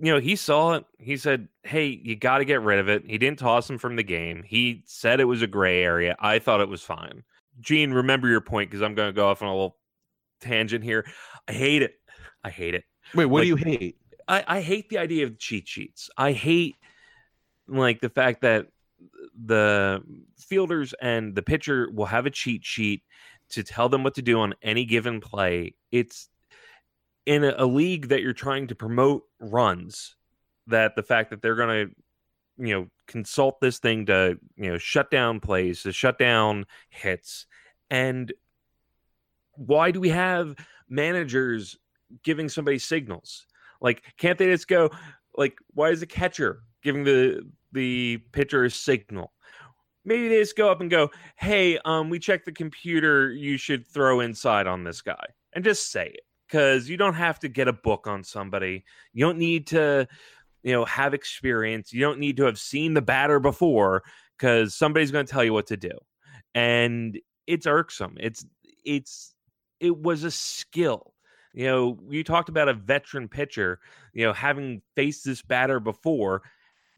[0.00, 0.84] You know, he saw it.
[0.98, 3.96] He said, "Hey, you got to get rid of it." He didn't toss him from
[3.96, 4.42] the game.
[4.44, 6.16] He said it was a gray area.
[6.18, 7.22] I thought it was fine.
[7.60, 9.76] Gene, remember your point because I'm going to go off on a little
[10.40, 11.06] tangent here.
[11.46, 11.94] I hate it.
[12.42, 12.84] I hate it.
[13.14, 13.96] Wait, what Like- do you hate?
[14.26, 16.08] I, I hate the idea of cheat sheets.
[16.16, 16.76] I hate
[17.68, 18.66] like the fact that
[19.44, 20.02] the
[20.38, 23.02] fielders and the pitcher will have a cheat sheet
[23.50, 25.74] to tell them what to do on any given play.
[25.92, 26.28] It's
[27.26, 30.16] in a, a league that you're trying to promote runs
[30.66, 31.94] that the fact that they're going to
[32.56, 37.46] you know consult this thing to you know shut down plays to shut down hits.
[37.90, 38.32] And
[39.52, 40.54] why do we have
[40.88, 41.76] managers
[42.22, 43.46] giving somebody signals?
[43.80, 44.90] Like can't they just go
[45.36, 49.32] like why is the catcher giving the the pitcher a signal?
[50.04, 53.32] Maybe they just go up and go hey um we checked the computer.
[53.32, 57.40] You should throw inside on this guy and just say it because you don't have
[57.40, 58.84] to get a book on somebody.
[59.12, 60.06] You don't need to
[60.62, 61.92] you know have experience.
[61.92, 64.04] You don't need to have seen the batter before
[64.38, 65.90] because somebody's going to tell you what to do.
[66.54, 68.16] And it's irksome.
[68.20, 68.46] It's
[68.84, 69.34] it's
[69.80, 71.12] it was a skill.
[71.54, 73.80] You know you talked about a veteran pitcher
[74.12, 76.42] you know having faced this batter before.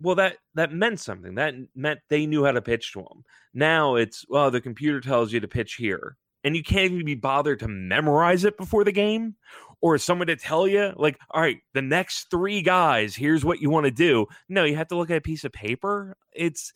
[0.03, 1.37] Well that that meant something.
[1.37, 5.33] That meant they knew how to pitch to him now it's well the computer tells
[5.33, 8.93] you to pitch here and you can't even be bothered to memorize it before the
[8.93, 9.35] game
[9.81, 13.69] or someone to tell you like all right the next three guys here's what you
[13.69, 16.73] want to do no you have to look at a piece of paper it's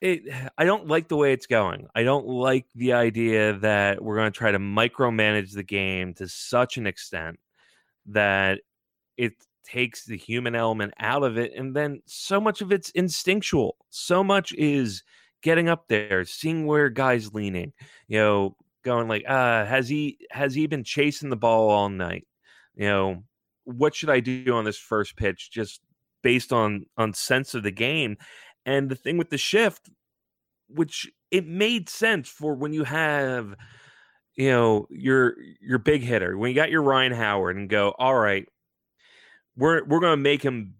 [0.00, 0.22] it
[0.56, 1.86] I don't like the way it's going.
[1.94, 6.28] I don't like the idea that we're going to try to micromanage the game to
[6.28, 7.38] such an extent
[8.06, 8.60] that
[9.16, 13.76] it takes the human element out of it and then so much of it's instinctual.
[13.90, 15.02] So much is
[15.42, 17.72] getting up there, seeing where guys leaning,
[18.08, 22.26] you know, going like, uh, has he has he been chasing the ball all night?
[22.74, 23.24] You know,
[23.64, 25.80] what should I do on this first pitch just
[26.22, 28.16] based on on sense of the game?
[28.66, 29.90] And the thing with the shift,
[30.68, 33.54] which it made sense for when you have,
[34.36, 38.16] you know, your your big hitter, when you got your Ryan Howard and go, all
[38.16, 38.46] right,
[39.56, 40.74] we're we're gonna make him,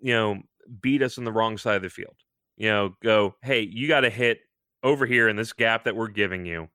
[0.00, 0.40] you know,
[0.80, 2.16] beat us on the wrong side of the field.
[2.60, 4.40] You know, go, hey, you gotta hit
[4.82, 6.68] over here in this gap that we're giving you,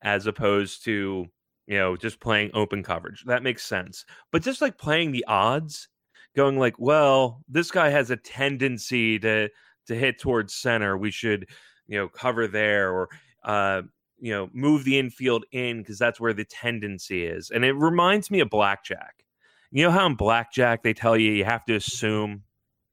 [0.00, 1.26] as opposed to,
[1.66, 3.22] you know, just playing open coverage.
[3.26, 4.06] That makes sense.
[4.32, 5.88] But just like playing the odds,
[6.34, 9.50] going like, well, this guy has a tendency to
[9.88, 10.96] to hit towards center.
[10.96, 11.46] We should,
[11.86, 13.10] you know, cover there or
[13.44, 13.82] uh,
[14.18, 17.50] you know, move the infield in because that's where the tendency is.
[17.50, 19.26] And it reminds me of blackjack.
[19.70, 22.44] You know how in blackjack they tell you you have to assume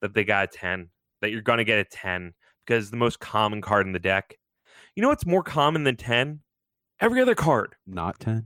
[0.02, 0.90] that they got a 10,
[1.24, 2.34] that you're going to get a 10
[2.66, 4.38] because the most common card in the deck.
[4.96, 6.42] You know what's more common than 10?
[7.00, 7.76] Every other card.
[7.88, 8.46] Not 10.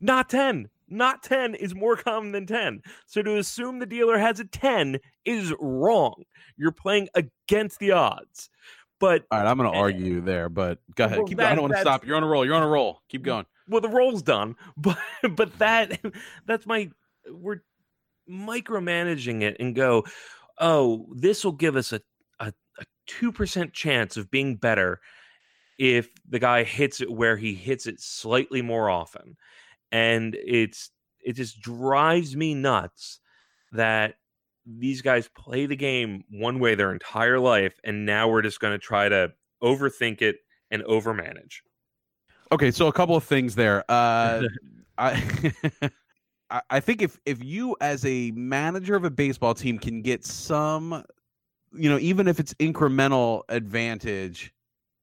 [0.00, 2.82] Not 10 not 10 is more common than 10.
[3.06, 6.24] So to assume the dealer has a 10 is wrong.
[6.56, 8.50] You're playing against the odds.
[9.00, 11.18] But all right, I'm going to eh, argue there, but go ahead.
[11.18, 11.50] Well, Keep going.
[11.50, 12.06] I don't want to stop.
[12.06, 12.44] You're on a roll.
[12.44, 13.00] You're on a roll.
[13.08, 13.44] Keep going.
[13.68, 14.98] Well, the roll's done, but
[15.30, 16.00] but that
[16.46, 16.90] that's my
[17.28, 17.62] we're
[18.30, 20.04] micromanaging it and go,
[20.58, 22.00] oh, this will give us a
[22.40, 22.52] a
[23.06, 25.00] two percent chance of being better
[25.78, 29.36] if the guy hits it where he hits it slightly more often.
[29.92, 30.90] And it's
[31.24, 33.20] it just drives me nuts
[33.72, 34.14] that
[34.66, 38.72] these guys play the game one way their entire life and now we're just going
[38.72, 40.36] to try to overthink it
[40.70, 41.60] and overmanage.
[42.50, 43.84] Okay so a couple of things there.
[43.88, 44.42] Uh
[44.98, 45.90] i
[46.70, 51.02] i think if if you as a manager of a baseball team can get some
[51.76, 54.52] you know even if it's incremental advantage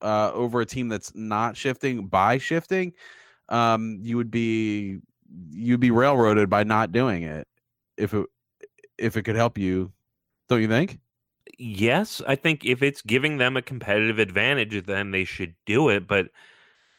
[0.02, 2.94] uh over a team that's not shifting by shifting
[3.50, 5.00] um, you would be
[5.50, 7.48] you'd be railroaded by not doing it
[7.98, 8.26] if it
[8.98, 9.92] if it could help you
[10.50, 11.00] don't you think?
[11.58, 16.08] Yes i think if it's giving them a competitive advantage then they should do it
[16.08, 16.28] but,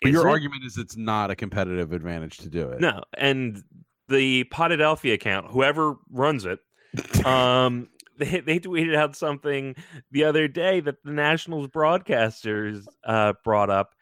[0.01, 2.81] but your it, argument is it's not a competitive advantage to do it.
[2.81, 3.63] No and
[4.09, 6.61] the Podadelphia account whoever runs it
[7.27, 9.75] um they, they tweeted out something
[10.11, 13.95] the other day that the nationals broadcasters uh, brought up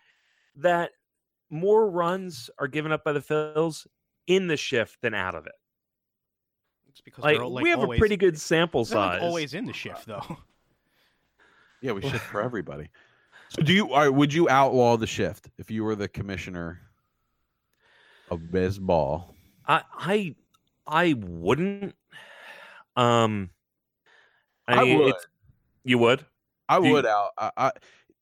[0.57, 0.91] that
[1.51, 3.87] more runs are given up by the Phils
[4.27, 5.53] in the shift than out of it.
[6.89, 9.21] It's because like, like we have always, a pretty good sample size.
[9.21, 10.39] Like always in the shift though.
[11.83, 12.91] Yeah, we shift for everybody.
[13.49, 16.79] So do you are, would you outlaw the shift if you were the commissioner
[18.31, 19.35] of baseball?
[19.67, 20.35] I I
[20.87, 21.95] I wouldn't.
[22.97, 23.49] Um
[24.71, 25.15] I, I would.
[25.85, 26.25] You would?
[26.69, 27.31] I do would you, out.
[27.39, 27.73] I, I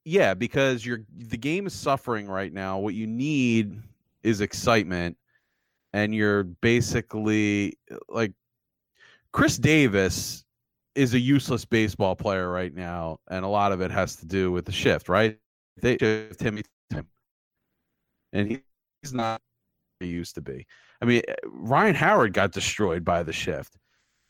[0.04, 2.78] yeah, because you're the game is suffering right now.
[2.78, 3.82] What you need
[4.22, 5.16] is excitement,
[5.92, 8.32] and you're basically uh, like
[9.32, 10.44] Chris Davis
[10.94, 14.50] is a useless baseball player right now, and a lot of it has to do
[14.50, 15.38] with the shift, right?
[15.80, 16.60] They shift him,
[18.32, 18.48] and
[19.02, 19.40] he's not
[20.00, 20.66] he used to be.
[21.02, 23.76] I mean, eh, Ryan Howard got destroyed by the shift.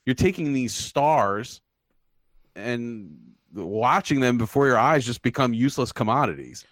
[0.05, 1.61] You're taking these stars
[2.59, 3.17] and
[3.53, 6.65] watching them before your eyes just become useless commodities.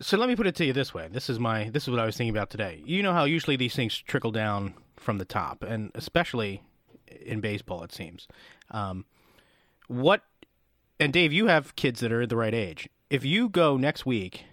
[0.00, 1.08] So let me put it to you this way.
[1.10, 2.82] This is my this is what I was thinking about today.
[2.86, 6.62] You know how usually these things trickle down from the top, and especially
[7.08, 8.26] in baseball, it seems.
[8.70, 9.04] Um,
[9.88, 10.22] what
[10.98, 12.88] and Dave, you have kids that are the right age.
[13.10, 14.44] If you go next week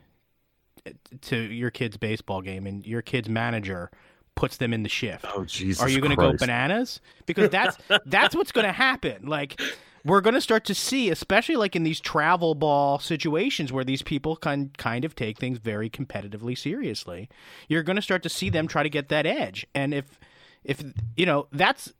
[1.21, 3.91] to your kid's baseball game and your kid's manager
[4.35, 6.99] puts them in the shift, oh Jesus, are you going to go bananas?
[7.25, 9.27] Because that's that's what's going to happen.
[9.27, 9.61] Like
[10.07, 14.01] we're going to start to see, especially like in these travel ball situations where these
[14.01, 17.29] people can kind of take things very competitively seriously.
[17.67, 20.19] You're going to start to see them try to get that edge, and if
[20.63, 20.83] if
[21.15, 21.93] you know that's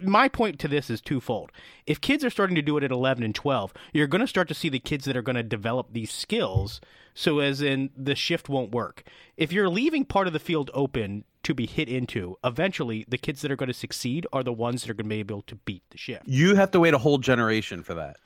[0.00, 1.52] my point to this is twofold.
[1.86, 4.48] If kids are starting to do it at 11 and 12, you're going to start
[4.48, 6.80] to see the kids that are going to develop these skills
[7.14, 9.04] so as in the shift won't work.
[9.36, 13.42] If you're leaving part of the field open to be hit into, eventually the kids
[13.42, 15.56] that are going to succeed are the ones that are going to be able to
[15.56, 16.22] beat the shift.
[16.26, 18.16] You have to wait a whole generation for that.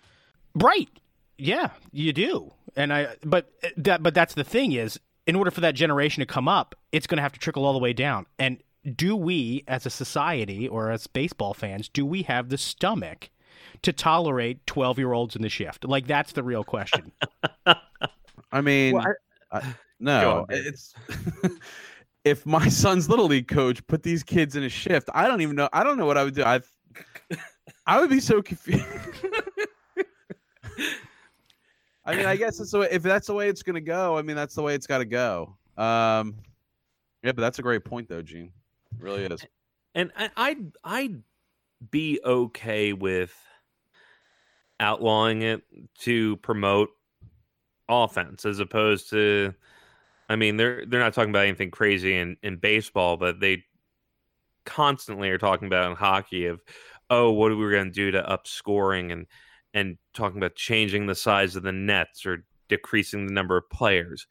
[0.54, 0.88] Right.
[1.38, 2.52] Yeah, you do.
[2.76, 6.20] And I but eh, that but that's the thing is in order for that generation
[6.20, 8.26] to come up, it's going to have to trickle all the way down.
[8.38, 8.58] And
[8.94, 13.30] do we as a society or as baseball fans, do we have the stomach
[13.82, 15.84] to tolerate 12 year olds in the shift?
[15.84, 17.12] Like, that's the real question.
[18.52, 19.14] I mean, Well,
[19.52, 20.94] I- no, on, it's
[22.26, 25.56] if my son's little league coach put these kids in a shift, I don't even
[25.56, 25.70] know.
[25.72, 26.44] I don't know what I would do.
[26.44, 26.60] I
[27.86, 28.84] I would be so confused.
[32.04, 34.18] I mean, I guess it's the way, if that's the way it's gonna go.
[34.18, 35.56] I mean, that's the way it's got to go.
[35.76, 36.36] Um,
[37.22, 38.52] yeah, but that's a great point, though, Gene.
[38.96, 39.44] It really is.
[39.94, 41.22] and I, I'd I'd
[41.90, 43.34] be okay with
[44.78, 45.62] outlawing it
[46.00, 46.90] to promote
[47.88, 49.54] offense as opposed to
[50.28, 53.64] I mean they're they're not talking about anything crazy in, in baseball, but they
[54.64, 56.60] constantly are talking about in hockey of
[57.08, 59.26] oh what are we going to do to up scoring and
[59.74, 64.26] and talking about changing the size of the nets or decreasing the number of players.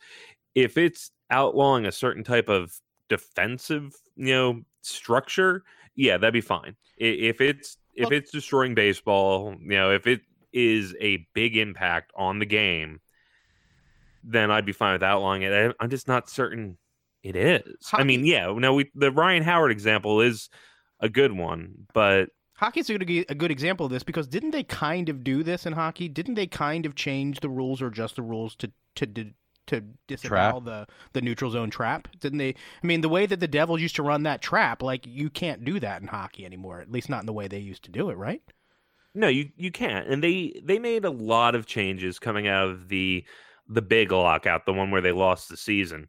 [0.55, 2.73] If it's outlawing a certain type of
[3.09, 5.63] defensive, you know, structure,
[5.95, 6.75] yeah, that'd be fine.
[6.97, 10.21] If it's if it's destroying baseball, you know, if it
[10.51, 12.99] is a big impact on the game,
[14.27, 15.53] then I'd be fine with outlawing it.
[15.53, 16.77] I- I'm just not certain
[17.23, 17.61] it is.
[17.93, 20.49] I mean, yeah, no, we the Ryan Howard example is
[20.99, 24.63] a good one, but Hockey's a good, a good example of this because didn't they
[24.63, 26.07] kind of do this in hockey?
[26.07, 29.31] Didn't they kind of change the rules or adjust the rules to to to,
[29.67, 32.07] to disavow the the neutral zone trap?
[32.19, 32.49] Didn't they?
[32.83, 35.65] I mean, the way that the Devils used to run that trap, like you can't
[35.65, 36.79] do that in hockey anymore.
[36.79, 38.41] At least not in the way they used to do it, right?
[39.15, 40.07] No, you you can't.
[40.07, 43.25] And they they made a lot of changes coming out of the
[43.67, 46.07] the big lockout, the one where they lost the season.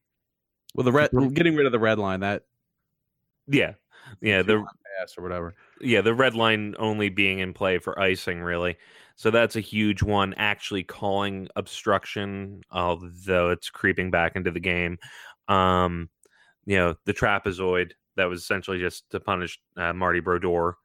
[0.75, 2.45] Well, the red getting rid of the red line that
[3.47, 3.75] Yeah.
[4.21, 4.65] Yeah, the
[4.99, 5.55] pass or whatever.
[5.81, 8.77] yeah, the red line only being in play for icing really.
[9.17, 14.99] So that's a huge one actually calling obstruction although it's creeping back into the game.
[15.49, 16.11] Um
[16.67, 20.77] you know, the trapezoid that was essentially just to punish uh, Marty Brodeur.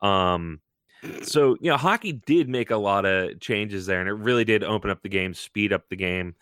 [0.00, 0.60] Um
[1.22, 4.64] so you know hockey did make a lot of changes there and it really did
[4.64, 6.34] open up the game speed up the game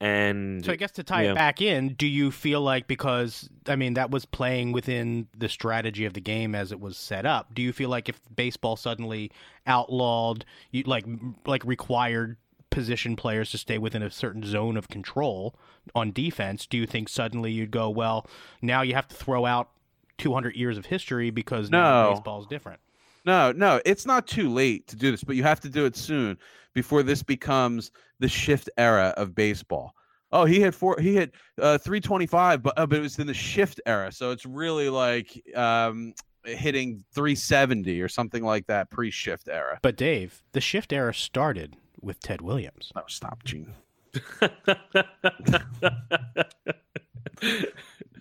[0.00, 3.76] and So I guess to tie it back in, do you feel like because I
[3.76, 7.54] mean that was playing within the strategy of the game as it was set up?
[7.54, 9.30] Do you feel like if baseball suddenly
[9.66, 11.04] outlawed, you like
[11.46, 12.36] like required
[12.70, 15.54] position players to stay within a certain zone of control
[15.94, 18.26] on defense, do you think suddenly you'd go, well,
[18.60, 19.70] now you have to throw out
[20.18, 22.02] 200 years of history because now No.
[22.14, 22.80] baseball's different?
[23.24, 25.96] No, no, it's not too late to do this, but you have to do it
[25.96, 26.38] soon
[26.74, 29.94] before this becomes the shift era of baseball.
[30.32, 30.98] Oh, he hit four.
[30.98, 34.10] He hit uh, three twenty five, but uh, but it was in the shift era,
[34.10, 36.14] so it's really like um,
[36.44, 39.78] hitting three seventy or something like that pre shift era.
[39.82, 42.92] But Dave, the shift era started with Ted Williams.
[42.96, 43.74] No, stop, Gene.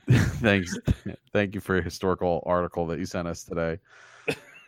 [0.09, 0.77] Thanks,
[1.31, 3.77] thank you for a historical article that you sent us today.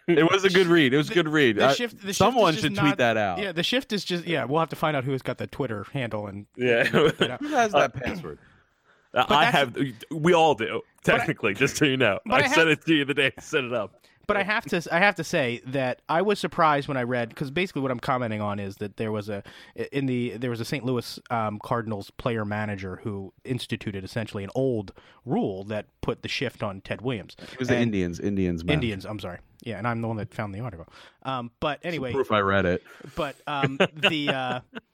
[0.07, 0.93] It was a good read.
[0.93, 1.55] It was a good read.
[1.57, 3.39] The Uh, shift, the shift someone just should not- tweet that out.
[3.39, 4.43] Yeah, the shift is just yeah.
[4.45, 7.39] We'll have to find out who's got the Twitter handle and yeah put it out.
[7.41, 8.39] Who has that password?
[9.13, 9.77] I have
[10.11, 12.93] we all do I- technically just so you know I, I have- sent it to
[12.95, 15.61] you the day I set it up But I have to I have to say
[15.65, 18.97] that I was surprised when I read because basically what I'm commenting on is that
[18.97, 19.43] there was a
[19.91, 20.85] in the there was a St.
[20.85, 24.93] Louis um, Cardinals player manager who instituted essentially an old
[25.25, 27.35] rule that put the shift on Ted Williams.
[27.51, 28.19] It was the Indians.
[28.19, 28.63] Indians.
[28.67, 29.39] Indians, I'm sorry.
[29.63, 30.87] Yeah, and I'm the one that found the article.
[31.23, 32.83] Um, but anyway, Proof I read it.
[33.15, 34.59] but um, the uh,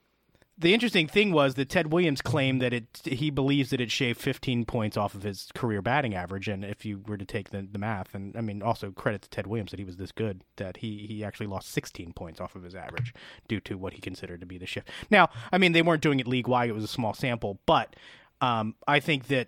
[0.60, 4.20] the interesting thing was that Ted Williams claimed that it he believes that it shaved
[4.20, 7.66] 15 points off of his career batting average, and if you were to take the,
[7.72, 10.44] the math, and I mean also credit to Ted Williams that he was this good
[10.58, 13.14] that he he actually lost 16 points off of his average
[13.48, 14.90] due to what he considered to be the shift.
[15.10, 17.96] Now, I mean they weren't doing it league wide; it was a small sample, but
[18.42, 19.48] um, I think that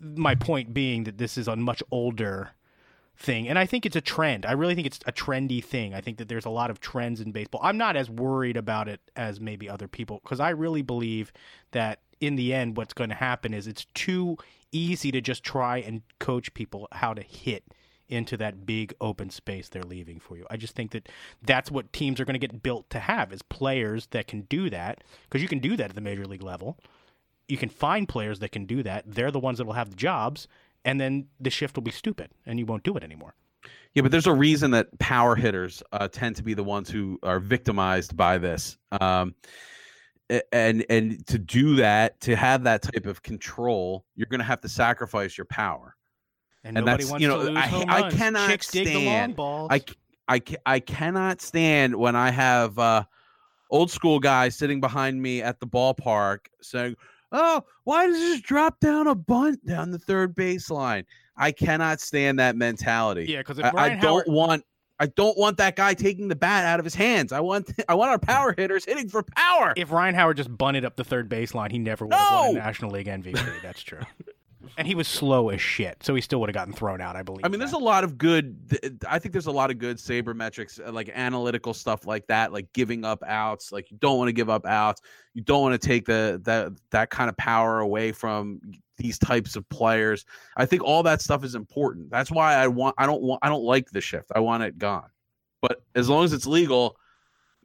[0.00, 2.50] my point being that this is a much older
[3.16, 3.48] thing.
[3.48, 4.44] And i think it's a trend.
[4.44, 5.94] I really think it's a trendy thing.
[5.94, 7.60] I think that there's a lot of trends in baseball.
[7.64, 11.32] I'm not as worried about it as maybe other people because i really believe
[11.72, 14.36] that in the end what's going to happen is it's too
[14.72, 17.64] easy to just try and coach people how to hit
[18.08, 20.46] into that big open space they're leaving for you.
[20.48, 21.08] I just think that
[21.42, 24.70] that's what teams are going to get built to have is players that can do
[24.70, 26.78] that because you can do that at the major league level.
[27.48, 29.04] You can find players that can do that.
[29.06, 30.46] They're the ones that will have the jobs
[30.86, 33.34] and then the shift will be stupid and you won't do it anymore.
[33.94, 37.18] Yeah, but there's a reason that power hitters uh, tend to be the ones who
[37.22, 38.78] are victimized by this.
[39.00, 39.34] Um,
[40.52, 44.60] and and to do that, to have that type of control, you're going to have
[44.62, 45.94] to sacrifice your power.
[46.64, 49.34] And, And nobody that's- wants you to know, I- I cannot Chicks dig the long
[49.34, 49.36] stand-.
[49.70, 49.80] I,
[50.28, 53.04] I, I cannot stand when I have uh,
[53.70, 56.96] old school guys sitting behind me at the ballpark saying,
[57.32, 61.04] "Oh, why does this drop down a bunt down the third baseline?"
[61.36, 63.26] I cannot stand that mentality.
[63.28, 64.64] yeah, because I, I don't Howard, want
[64.98, 67.32] I don't want that guy taking the bat out of his hands.
[67.32, 69.74] I want I want our power hitters hitting for power.
[69.76, 72.58] If Ryan Howard just bunted up the third baseline, he never would have won a
[72.58, 73.62] National League MVP.
[73.62, 74.00] That's true.
[74.76, 77.16] and he was slow as shit, so he still would have gotten thrown out.
[77.16, 77.44] I believe.
[77.44, 78.56] I mean, there's a lot of good.
[79.08, 82.72] I think there's a lot of good sabermetrics, uh, like analytical stuff like that, like
[82.72, 83.72] giving up outs.
[83.72, 85.02] Like you don't want to give up outs.
[85.34, 88.60] You don't want to take the that that kind of power away from
[88.96, 90.24] these types of players.
[90.56, 92.10] I think all that stuff is important.
[92.10, 92.94] That's why I want.
[92.98, 93.40] I don't want.
[93.42, 94.30] I don't like the shift.
[94.34, 95.08] I want it gone.
[95.60, 96.96] But as long as it's legal,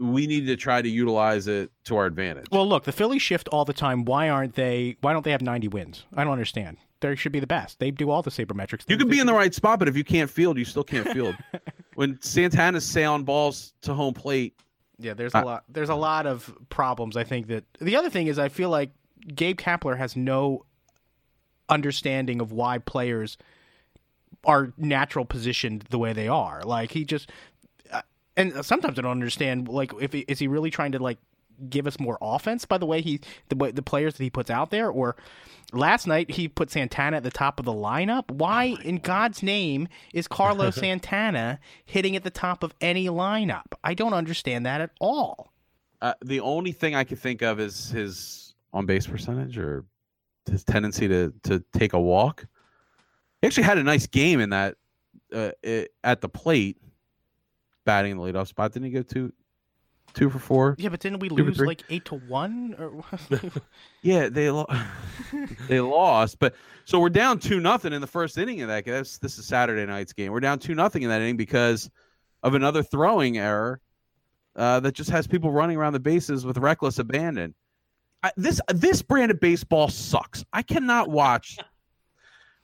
[0.02, 2.48] we need to try to utilize it to our advantage.
[2.52, 4.06] Well, look, the Phillies shift all the time.
[4.06, 4.98] Why aren't they?
[5.02, 6.06] Why don't they have 90 wins?
[6.16, 6.78] I don't understand.
[7.02, 7.80] They should be the best.
[7.80, 8.84] They do all the sabermetrics.
[8.88, 11.08] You can be in the right spot, but if you can't field, you still can't
[11.10, 11.36] field.
[11.96, 14.56] when Santana's sailing balls to home plate,
[15.00, 15.64] Yeah, there's Uh, a lot.
[15.68, 17.18] There's a lot of problems.
[17.18, 18.92] I think that the other thing is I feel like
[19.36, 20.66] Gabe Kapler has no
[21.70, 23.38] understanding of why players
[24.46, 26.62] are natural positioned the way they are.
[26.64, 27.32] Like he just,
[27.92, 28.02] uh,
[28.38, 29.68] and sometimes I don't understand.
[29.68, 31.18] Like, if he, is he really trying to like
[31.70, 34.50] give us more offense by the way he the way the players that he puts
[34.50, 35.16] out there or
[35.74, 39.88] last night he put Santana at the top of the lineup why in God's name
[40.14, 44.92] is Carlos Santana hitting at the top of any lineup I don't understand that at
[45.00, 45.52] all
[46.02, 49.86] Uh, the only thing I could think of is his on base percentage or
[50.50, 52.48] his tendency to to take a walk.
[53.42, 54.76] He actually had a nice game in that
[55.34, 56.78] uh, it, at the plate,
[57.86, 58.72] batting in the leadoff spot.
[58.74, 59.32] Didn't he go two
[60.14, 60.76] two for four?
[60.78, 63.04] yeah but didn't we lose like 8 to 1 or
[64.02, 64.68] Yeah, they lo-
[65.68, 66.56] they lost, but
[66.86, 68.86] so we're down two nothing in the first inning of that.
[68.86, 68.96] game.
[68.96, 70.32] That's this is Saturday night's game.
[70.32, 71.90] We're down two nothing in that inning because
[72.44, 73.80] of another throwing error
[74.56, 77.54] uh, that just has people running around the bases with reckless abandon.
[78.24, 80.44] I, this this brand of baseball sucks.
[80.52, 81.58] I cannot watch.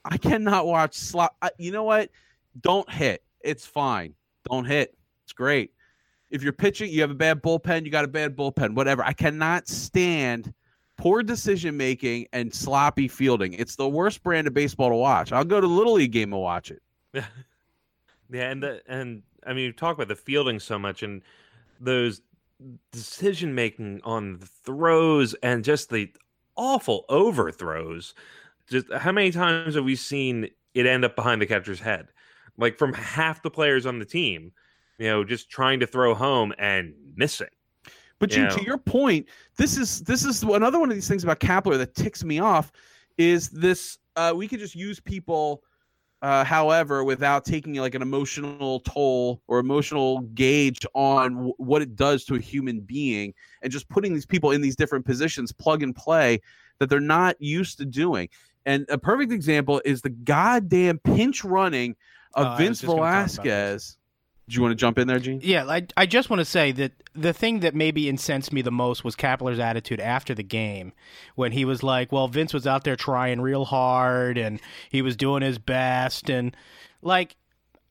[0.04, 1.36] I cannot watch slot.
[1.42, 2.10] I, you know what?
[2.60, 3.24] Don't hit.
[3.42, 4.16] It's fine.
[4.50, 4.98] Don't hit.
[5.26, 5.72] It's great.
[6.30, 7.86] If you're pitching, you have a bad bullpen.
[7.86, 8.76] You got a bad bullpen.
[8.76, 9.04] Whatever.
[9.04, 10.54] I cannot stand
[10.98, 13.54] poor decision making and sloppy fielding.
[13.54, 15.32] It's the worst brand of baseball to watch.
[15.32, 16.82] I'll go to little league game and watch it.
[18.30, 21.22] Yeah, and the, and I mean, you talk about the fielding so much, and
[21.80, 22.22] those
[22.92, 26.12] decision making on the throws, and just the
[26.56, 28.14] awful overthrows.
[28.70, 32.10] Just how many times have we seen it end up behind the catcher's head,
[32.58, 34.52] like from half the players on the team,
[34.98, 37.48] you know, just trying to throw home and missing.
[38.20, 38.50] But you, Yeah.
[38.50, 39.28] to your point,
[39.58, 42.72] this is this is another one of these things about Kapler that ticks me off.
[43.18, 45.62] Is this uh, we could just use people,
[46.24, 51.96] uh, however, without taking like an emotional toll or emotional gauge on w- what it
[51.96, 55.84] does to a human being, and just putting these people in these different positions, plug
[55.84, 56.42] and play,
[56.80, 58.28] that they're not used to doing.
[58.66, 61.96] And a perfect example is the goddamn pinch running
[62.36, 63.36] Uh, of I was Vince just gonna talk about this.
[63.36, 63.98] Velasquez.
[64.50, 65.42] Do you want to jump in there, Gene?
[65.44, 68.72] Yeah, I, I just want to say that the thing that maybe incensed me the
[68.72, 70.94] most was Kapler's attitude after the game
[71.36, 75.18] when he was like, well, Vince was out there trying real hard and he was
[75.18, 76.30] doing his best.
[76.30, 76.56] And,
[77.02, 77.36] like,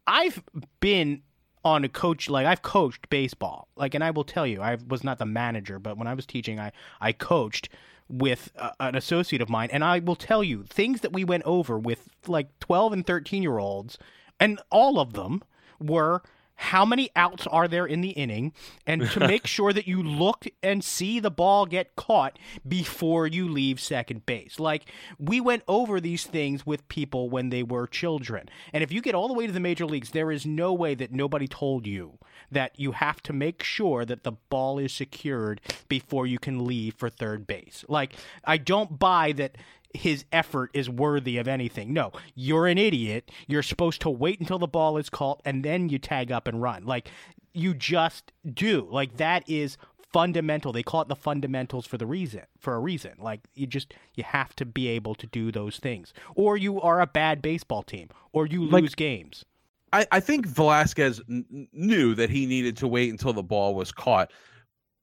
[0.06, 0.42] I've
[0.80, 1.20] been
[1.62, 3.68] on a coach, like, I've coached baseball.
[3.76, 6.24] Like, and I will tell you, I was not the manager, but when I was
[6.24, 7.68] teaching, I, I coached
[8.08, 9.68] with uh, an associate of mine.
[9.72, 13.42] And I will tell you, things that we went over with, like, 12 and 13
[13.42, 13.98] year olds,
[14.40, 15.42] and all of them
[15.78, 16.22] were
[16.56, 18.52] how many outs are there in the inning
[18.86, 23.48] and to make sure that you look and see the ball get caught before you
[23.48, 24.58] leave second base.
[24.58, 28.48] Like we went over these things with people when they were children.
[28.72, 30.94] And if you get all the way to the major leagues, there is no way
[30.94, 32.18] that nobody told you
[32.50, 36.94] that you have to make sure that the ball is secured before you can leave
[36.94, 37.84] for third base.
[37.88, 39.56] Like I don't buy that
[39.96, 41.92] his effort is worthy of anything.
[41.92, 43.30] No, you're an idiot.
[43.48, 46.62] You're supposed to wait until the ball is caught and then you tag up and
[46.62, 46.84] run.
[46.84, 47.10] Like
[47.52, 48.86] you just do.
[48.90, 49.76] Like that is
[50.12, 50.72] fundamental.
[50.72, 53.12] They call it the fundamentals for the reason for a reason.
[53.18, 56.14] Like you just you have to be able to do those things.
[56.34, 59.44] Or you are a bad baseball team or you Like- lose games.
[59.92, 63.74] I, I think Velasquez n- n- knew that he needed to wait until the ball
[63.74, 64.32] was caught,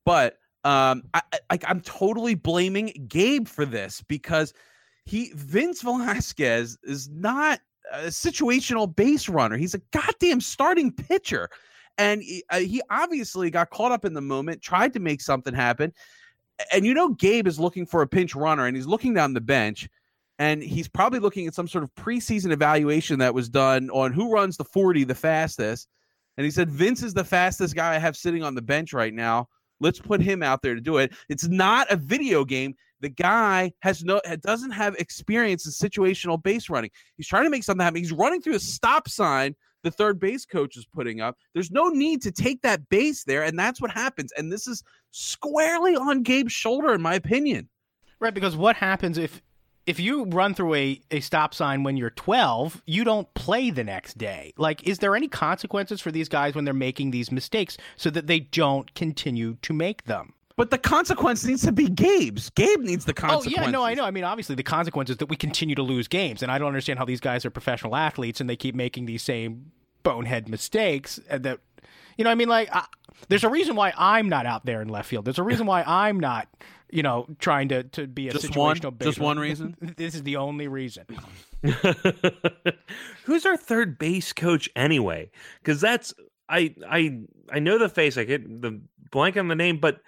[0.04, 4.52] but um, I, I, I'm totally blaming Gabe for this because
[5.04, 7.60] he Vince Velasquez is not
[7.92, 9.56] a situational base runner.
[9.56, 11.48] He's a goddamn starting pitcher,
[11.98, 15.54] and he, uh, he obviously got caught up in the moment, tried to make something
[15.54, 15.92] happen,
[16.72, 19.40] and you know Gabe is looking for a pinch runner, and he's looking down the
[19.40, 19.88] bench
[20.38, 24.32] and he's probably looking at some sort of preseason evaluation that was done on who
[24.32, 25.88] runs the 40 the fastest.
[26.36, 29.14] And he said, Vince is the fastest guy I have sitting on the bench right
[29.14, 29.48] now.
[29.80, 31.12] Let's put him out there to do it.
[31.28, 32.74] It's not a video game.
[33.00, 36.90] The guy has no doesn't have experience in situational base running.
[37.16, 37.98] He's trying to make something happen.
[37.98, 39.54] He's running through a stop sign
[39.84, 41.36] the third base coach is putting up.
[41.52, 44.32] There's no need to take that base there, and that's what happens.
[44.32, 47.68] And this is squarely on Gabe's shoulder, in my opinion.
[48.18, 49.42] Right, because what happens if
[49.86, 53.84] if you run through a, a stop sign when you're 12, you don't play the
[53.84, 54.52] next day.
[54.56, 58.26] Like, is there any consequences for these guys when they're making these mistakes so that
[58.26, 60.34] they don't continue to make them?
[60.56, 62.50] But the consequence needs to be Gabe's.
[62.50, 63.58] Gabe needs the consequence.
[63.58, 64.04] Oh yeah, no, I know.
[64.04, 66.68] I mean, obviously, the consequence is that we continue to lose games, and I don't
[66.68, 69.72] understand how these guys are professional athletes and they keep making these same
[70.04, 71.18] bonehead mistakes.
[71.28, 71.58] Uh, that,
[72.16, 72.84] you know, I mean, like, I,
[73.28, 75.24] there's a reason why I'm not out there in left field.
[75.24, 76.48] There's a reason why I'm not,
[76.90, 78.84] you know, trying to to be a just situational.
[78.84, 79.76] One, just one reason.
[79.96, 81.06] this is the only reason.
[83.24, 85.30] Who's our third base coach anyway?
[85.60, 86.14] Because that's
[86.48, 87.20] I I
[87.50, 88.18] I know the face.
[88.18, 88.80] I get the
[89.10, 90.00] blank on the name, but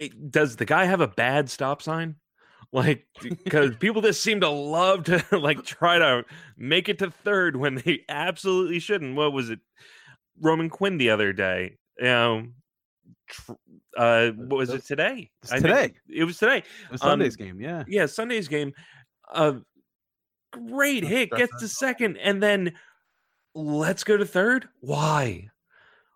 [0.00, 2.16] it, does the guy have a bad stop sign?
[2.72, 3.06] Like,
[3.44, 6.24] because people just seem to love to like try to
[6.56, 9.16] make it to third when they absolutely shouldn't.
[9.16, 9.60] What was it?
[10.40, 11.76] Roman Quinn the other day.
[11.98, 12.46] You know,
[13.28, 13.52] tr-
[13.96, 15.30] uh, what was it today?
[15.50, 15.94] I today.
[16.08, 16.58] it was today.
[16.58, 17.60] It was Sunday's um, game.
[17.60, 17.84] Yeah.
[17.86, 18.06] Yeah.
[18.06, 18.72] Sunday's game.
[19.32, 19.54] Uh,
[20.52, 22.74] great hit, gets to second, and then
[23.54, 24.68] let's go to third.
[24.80, 25.50] Why?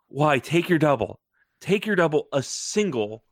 [0.09, 0.39] Why?
[0.39, 1.21] Take your double.
[1.61, 2.29] Take your double.
[2.33, 3.25] A single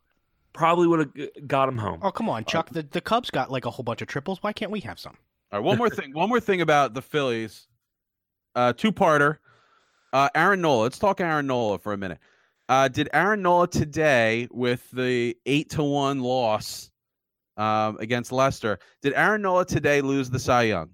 [0.53, 1.99] probably would have got him home.
[2.01, 2.69] Oh come on, Chuck.
[2.71, 4.41] Uh, the the Cubs got like a whole bunch of triples.
[4.41, 5.17] Why can't we have some?
[5.51, 6.13] All right, one more thing.
[6.13, 7.67] One more thing about the Phillies.
[8.55, 9.37] Uh, two parter.
[10.13, 10.83] Uh, Aaron Nola.
[10.83, 12.19] Let's talk Aaron Nola for a minute.
[12.69, 16.89] Uh, did Aaron Nola today with the eight to one loss
[17.55, 18.79] um, against Lester?
[19.01, 20.89] Did Aaron Nola today lose the Cy Young?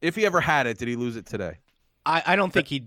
[0.00, 1.58] If he ever had it, did he lose it today?
[2.06, 2.86] I, I don't think he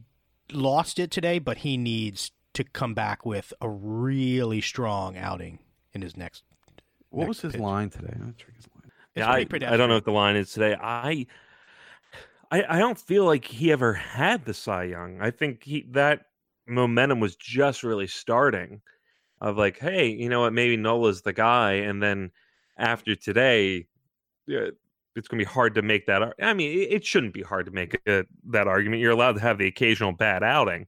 [0.52, 5.60] lost it today, but he needs to come back with a really strong outing
[5.94, 6.44] in his next.
[7.10, 7.62] What next was his pitch.
[7.62, 8.14] line today?
[9.16, 10.76] Yeah, I, I don't know what the line is today.
[10.80, 11.28] I,
[12.54, 15.20] I I don't feel like he ever had the Cy Young.
[15.20, 16.28] I think he that
[16.68, 18.82] momentum was just really starting.
[19.42, 20.54] Of like, hey, you know what?
[20.54, 22.32] Maybe Nola's the guy, and then
[22.78, 23.88] after today,
[25.16, 26.22] it's going to be hard to make that.
[26.22, 29.02] ar- I mean, it, it shouldn't be hard to make a, that argument.
[29.02, 30.88] You're allowed to have the occasional bad outing,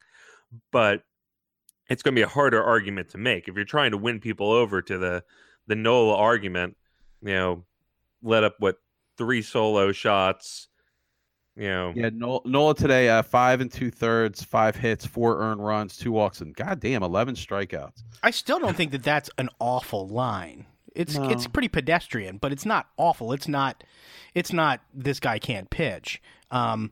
[0.72, 1.04] but
[1.90, 4.52] it's going to be a harder argument to make if you're trying to win people
[4.52, 5.24] over to the
[5.68, 6.78] the Nola argument.
[7.22, 7.66] You know,
[8.24, 8.78] let up what
[9.18, 10.70] three solo shots.
[11.56, 15.66] You know, Yeah, Nola, Nola today, uh, five and two thirds, five hits, four earned
[15.66, 18.04] runs, two walks, and goddamn, eleven strikeouts.
[18.24, 20.66] I still don't think that that's an awful line.
[20.94, 21.30] It's No.
[21.30, 23.32] it's pretty pedestrian, but it's not awful.
[23.32, 23.84] It's not
[24.34, 26.22] it's not this guy can't pitch.
[26.52, 26.92] Um,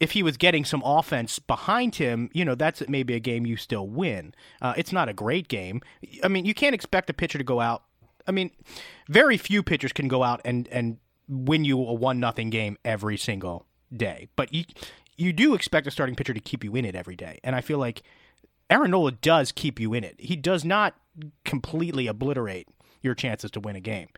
[0.00, 3.56] if he was getting some offense behind him, you know that's maybe a game you
[3.56, 4.34] still win.
[4.60, 5.80] Uh, it's not a great game.
[6.22, 7.84] I mean, you can't expect a pitcher to go out.
[8.26, 8.50] I mean,
[9.08, 10.98] very few pitchers can go out and and
[11.28, 13.66] win you a one nothing game every single
[13.96, 14.28] day.
[14.36, 14.64] But you
[15.16, 17.60] you do expect a starting pitcher to keep you in it every day, and I
[17.60, 18.02] feel like
[18.70, 20.16] Aaron Nola does keep you in it.
[20.18, 20.94] He does not
[21.44, 22.68] completely obliterate
[23.02, 24.08] your chances to win a game.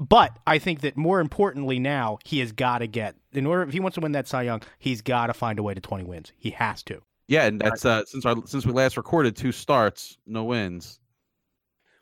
[0.00, 3.72] But I think that more importantly now, he has got to get in order if
[3.72, 6.04] he wants to win that Cy Young, he's got to find a way to 20
[6.04, 6.32] wins.
[6.36, 7.02] He has to.
[7.26, 10.98] Yeah, and that's uh, since our since we last recorded, two starts, no wins.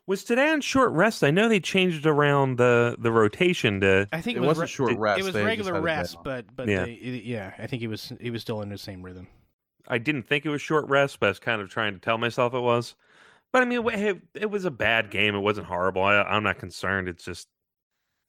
[0.07, 1.23] Was today on short rest?
[1.23, 4.07] I know they changed around the the rotation to.
[4.11, 5.19] I think It, it, was wasn't re- short it- rest.
[5.19, 6.85] it was they regular had a day rest, but but Yeah.
[6.85, 6.93] they,
[7.23, 9.27] yeah, I think he was he was still in the same rhythm.
[9.87, 12.17] I didn't think it was short rest, but I was kind of trying to tell
[12.17, 12.95] myself it was.
[13.53, 15.33] But I mean, it, it was a bad game.
[15.35, 16.03] It wasn't horrible.
[16.03, 17.07] I, I'm not concerned.
[17.07, 17.47] It's just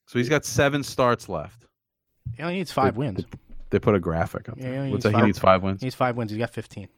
[0.06, 1.64] so he's got seven starts left.
[2.36, 3.24] He only needs five wins.
[3.70, 4.84] They put a graphic up Yeah, there.
[4.86, 5.80] he Looks needs like he five- needs five wins.
[5.80, 6.30] He needs five wins.
[6.30, 6.88] He's got 15.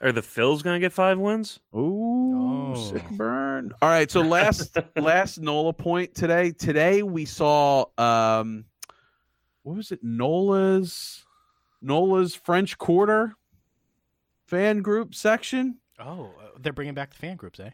[0.00, 1.60] Are the Phils going to get five wins?
[1.74, 2.74] Ooh, Oh.
[2.92, 3.72] sick burn.
[3.82, 6.52] All right, so last last Nola point today.
[6.52, 8.64] Today we saw um
[9.62, 10.00] what was it?
[10.02, 11.24] Nola's
[11.82, 13.34] Nola's French Quarter
[14.46, 15.78] fan group section.
[15.98, 17.70] Oh, uh, they're bringing back the fan groups, eh?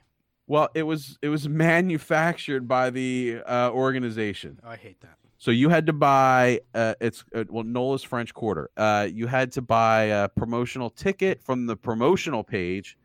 [0.47, 4.59] Well, it was it was manufactured by the uh, organization.
[4.64, 5.16] Oh, I hate that.
[5.39, 8.70] So you had to buy uh, it's uh, well Nola's French Quarter.
[8.76, 12.99] Uh, you had to buy a promotional ticket from the promotional page,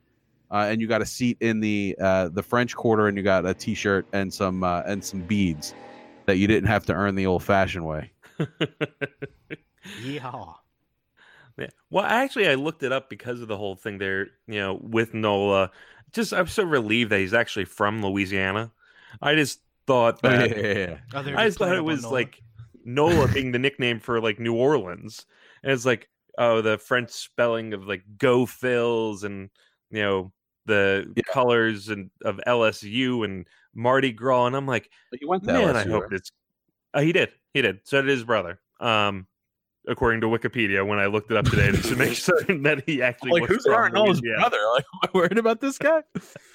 [0.50, 3.46] uh, and you got a seat in the uh, the French Quarter, and you got
[3.46, 5.76] a T-shirt and some uh, and some beads
[6.26, 8.12] that you didn't have to earn the old-fashioned way.
[10.02, 10.56] Yeehaw.
[11.58, 11.68] Yeah.
[11.92, 14.30] Well, actually, I looked it up because of the whole thing there.
[14.48, 15.70] You know, with Nola.
[16.14, 18.72] Just I'm so relieved that he's actually from Louisiana.
[19.22, 20.98] I just thought Oh, that yeah, yeah, yeah.
[21.14, 22.14] Oh, I just thought it was Nola.
[22.14, 22.42] like
[22.86, 25.26] Nola being the nickname for like New Orleans,
[25.64, 29.50] and it's like oh the French spelling of like Go Phils and
[29.92, 30.34] you know
[30.66, 31.24] the Yeah.
[31.32, 35.84] colors and of LSU and Mardi Gras, and I'm like, He went to man, I
[35.86, 36.14] hope right?
[36.14, 36.32] it's.
[36.94, 37.80] Uh, he did, he did.
[37.86, 38.60] So did his brother.
[38.80, 39.28] Um,
[39.88, 43.02] according to Wikipedia, when I looked it up today, just to make certain that he
[43.02, 44.42] actually like was who's from Aaron Nola's Louisiana.
[44.42, 44.58] brother?
[44.74, 46.04] Like, am I worried about this guy?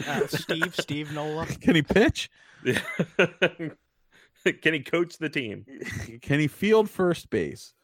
[0.06, 1.46] Uh, Steve, Steve Nola.
[1.60, 2.30] Can he pitch?
[4.44, 5.66] Can he coach the team?
[6.22, 7.74] Can he field first base?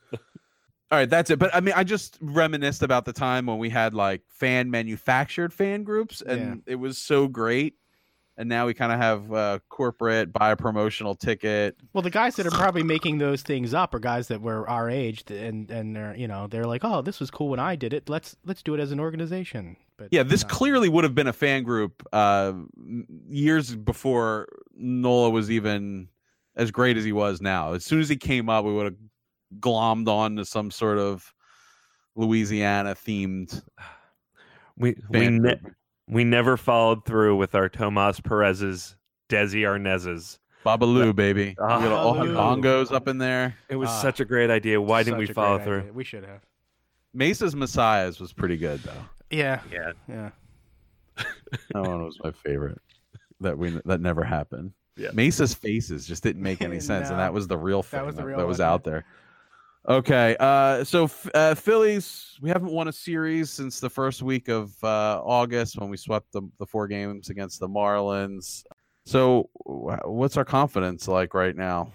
[0.90, 1.38] All right, that's it.
[1.38, 5.52] But I mean, I just reminisced about the time when we had like fan manufactured
[5.52, 7.74] fan groups, and it was so great.
[8.36, 11.76] And now we kind of have uh, corporate buy a promotional ticket.
[11.92, 14.90] Well, the guys that are probably making those things up are guys that were our
[14.90, 17.92] age, and and they're you know they're like, oh, this was cool when I did
[17.92, 18.08] it.
[18.08, 19.76] Let's let's do it as an organization.
[19.96, 20.48] But Yeah, this no.
[20.48, 22.54] clearly would have been a fan group uh,
[23.28, 26.08] years before Nola was even
[26.56, 27.74] as great as he was now.
[27.74, 28.96] As soon as he came up, we would have
[29.60, 31.32] glommed on to some sort of
[32.16, 33.62] Louisiana themed
[34.76, 35.74] We we fan ne- group.
[36.08, 38.96] We never followed through with our Tomas Perez's,
[39.28, 40.38] Desi Arnaz's.
[40.64, 41.54] Babaloo, baby.
[41.58, 43.54] We Ah, got all the bongos up in there.
[43.68, 44.80] It was Ah, such a great idea.
[44.80, 45.80] Why didn't we follow through?
[45.80, 45.92] idea.
[45.92, 46.40] We should have.
[47.12, 49.04] Mesa's Messiahs was pretty good though.
[49.30, 50.30] Yeah, Yeah, yeah.
[51.72, 52.80] That one was my favorite.
[53.40, 54.72] That we that never happened.
[54.96, 55.10] Yeah.
[55.12, 58.14] Mesa's faces just didn't make any sense, and that was the real thing that was
[58.14, 59.04] was, the real one, out there.
[59.86, 64.72] Okay, uh, so uh, Phillies, we haven't won a series since the first week of
[64.82, 68.64] uh, August when we swept the, the four games against the Marlins.
[69.04, 71.92] So, what's our confidence like right now?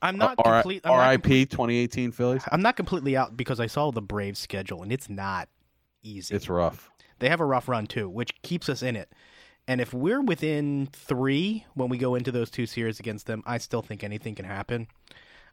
[0.00, 0.80] I'm not R- complete.
[0.86, 2.42] I'm RIP complete- 2018 Phillies.
[2.50, 5.50] I'm not completely out because I saw the Braves schedule and it's not
[6.02, 6.34] easy.
[6.34, 6.90] It's rough.
[7.18, 9.12] they have a rough run too, which keeps us in it.
[9.68, 13.58] And if we're within three when we go into those two series against them, I
[13.58, 14.86] still think anything can happen.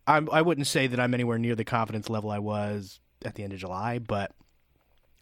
[0.08, 3.44] I'm, I wouldn't say that I'm anywhere near the confidence level I was at the
[3.44, 4.32] end of July, but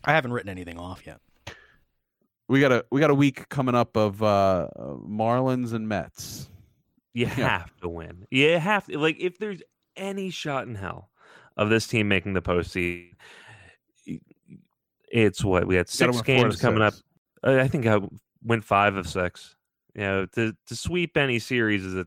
[0.03, 1.19] I haven't written anything off yet.
[2.47, 6.47] We got a we got a week coming up of uh, Marlins and Mets.
[7.13, 7.33] you Yeah.
[7.59, 8.27] have to win.
[8.29, 8.99] You have to.
[8.99, 9.63] Like, if there's
[9.95, 11.09] any shot in hell
[11.57, 13.09] of this team making the postseason,
[15.11, 16.93] it's what we had six win four to games coming up.
[16.93, 17.03] six.
[17.43, 17.99] Uh, I think I
[18.43, 19.55] went five of six.
[19.95, 22.05] You know, to to sweep any series is a,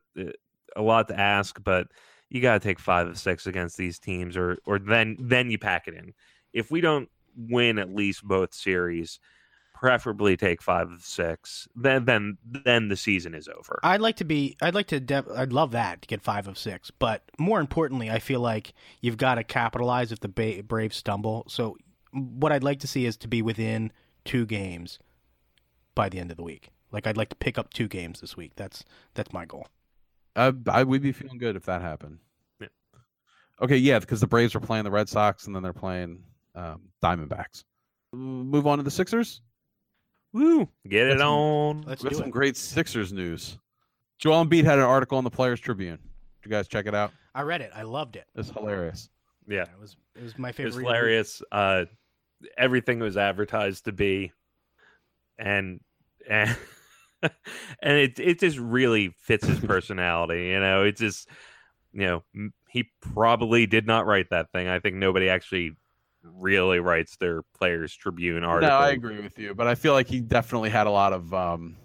[0.76, 1.89] a lot to ask, but
[2.31, 5.59] you got to take five of six against these teams, or or then then you
[5.59, 6.14] pack it in.
[6.53, 9.20] If we don't win at least both series,
[9.74, 13.79] preferably take five of six, then then then the season is over.
[13.83, 14.57] I'd like to be.
[14.61, 15.24] I'd like to.
[15.37, 16.91] I'd love that to get five of six.
[16.91, 21.45] But more importantly, I feel like you've got to capitalize if the ba- Braves stumble.
[21.49, 21.76] So
[22.12, 23.93] what I'd like to see is to be within
[24.24, 24.99] two games
[25.95, 26.70] by the end of the week.
[26.91, 28.53] Like I'd like to pick up two games this week.
[28.57, 29.68] That's that's my goal.
[30.39, 32.18] I, I would be feeling good if that happened.
[32.61, 32.68] Yeah.
[33.61, 36.22] Okay, yeah, because the Braves are playing the Red Sox and then they're playing
[36.55, 37.64] um, Diamondbacks.
[38.12, 39.43] Move on to the Sixers.
[40.32, 40.68] Woo!
[40.89, 41.82] Get it That's- on.
[41.82, 42.32] Let's we got do some it.
[42.32, 43.59] great Sixers news.
[44.18, 45.97] Joel Embiid had an article in the Players Tribune.
[46.43, 47.12] Did you guys check it out?
[47.34, 47.70] I read it.
[47.74, 48.26] I loved it.
[48.34, 49.09] It's hilarious.
[49.47, 50.74] Yeah, It was it was my it favorite.
[50.74, 50.97] was read of the week.
[50.97, 51.43] hilarious.
[51.53, 51.84] Uh,
[52.59, 54.32] everything was advertised to be,
[55.39, 55.80] and
[56.28, 56.55] and
[57.83, 60.47] and it it just really fits his personality.
[60.47, 61.29] You know, it just
[61.93, 62.23] you know
[62.71, 64.69] he probably did not write that thing.
[64.69, 65.73] I think nobody actually
[66.23, 68.69] really writes their Players Tribune article.
[68.69, 71.33] No, I agree with you, but I feel like he definitely had a lot of
[71.33, 71.77] um,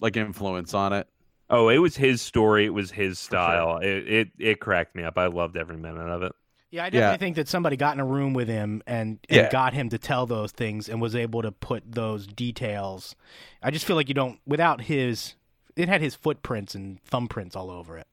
[0.00, 1.06] like influence on it.
[1.50, 2.64] Oh, it was his story.
[2.64, 3.38] It was his sure.
[3.38, 3.78] style.
[3.78, 5.18] It, it it cracked me up.
[5.18, 6.32] I loved every minute of it.
[6.74, 7.16] Yeah, I definitely Yeah.
[7.18, 9.48] think that somebody got in a room with him and, and Yeah.
[9.48, 13.14] got him to tell those things and was able to put those details.
[13.62, 15.36] I just feel like you don't without his.
[15.76, 18.08] It had his footprints and thumbprints all over it.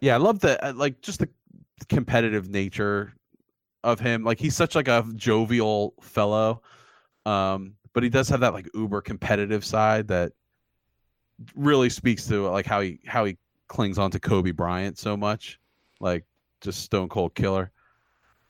[0.00, 1.30] Yeah, I love the uh, like just the
[1.88, 3.14] competitive nature
[3.82, 4.22] of him.
[4.22, 6.60] Like he's such like a jovial fellow,
[7.24, 10.32] um, but he does have that like uber competitive side that
[11.54, 13.38] really speaks to like how he how he
[13.68, 15.58] clings on to Kobe Bryant so much,
[16.00, 16.26] like
[16.60, 17.70] just stone cold killer.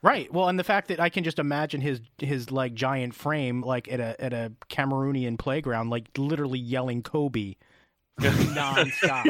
[0.05, 0.31] Right.
[0.31, 3.91] Well, and the fact that I can just imagine his his like giant frame like
[3.91, 7.55] at a at a Cameroonian playground, like literally yelling Kobe
[8.19, 9.25] nonstop.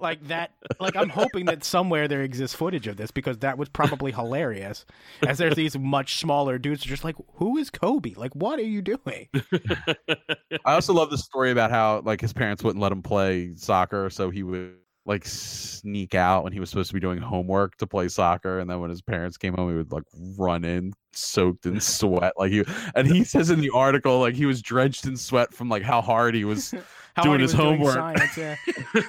[0.00, 0.50] like that
[0.80, 4.84] like I'm hoping that somewhere there exists footage of this because that was probably hilarious.
[5.24, 8.14] As there's these much smaller dudes just like, Who is Kobe?
[8.16, 9.28] Like what are you doing?
[10.64, 14.10] I also love the story about how like his parents wouldn't let him play soccer,
[14.10, 14.74] so he would
[15.06, 18.68] like sneak out when he was supposed to be doing homework to play soccer, and
[18.70, 20.04] then when his parents came home, he would like
[20.38, 22.64] run in soaked in sweat, like he.
[22.94, 26.00] And he says in the article like he was drenched in sweat from like how
[26.00, 26.74] hard he was
[27.16, 27.94] How Doing he his was doing homework.
[27.94, 28.56] science, yeah.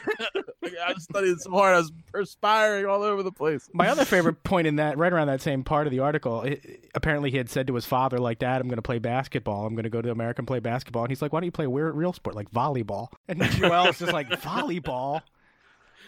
[0.86, 3.68] I was studying so hard, I was perspiring all over the place.
[3.74, 6.88] My other favorite point in that, right around that same part of the article, it,
[6.94, 9.66] apparently he had said to his father, like, Dad, I'm going to play basketball.
[9.66, 11.04] I'm going to go to America and play basketball.
[11.04, 13.08] And he's like, Why don't you play a weird, real sport like volleyball?
[13.28, 15.22] And Joel's just like, Volleyball?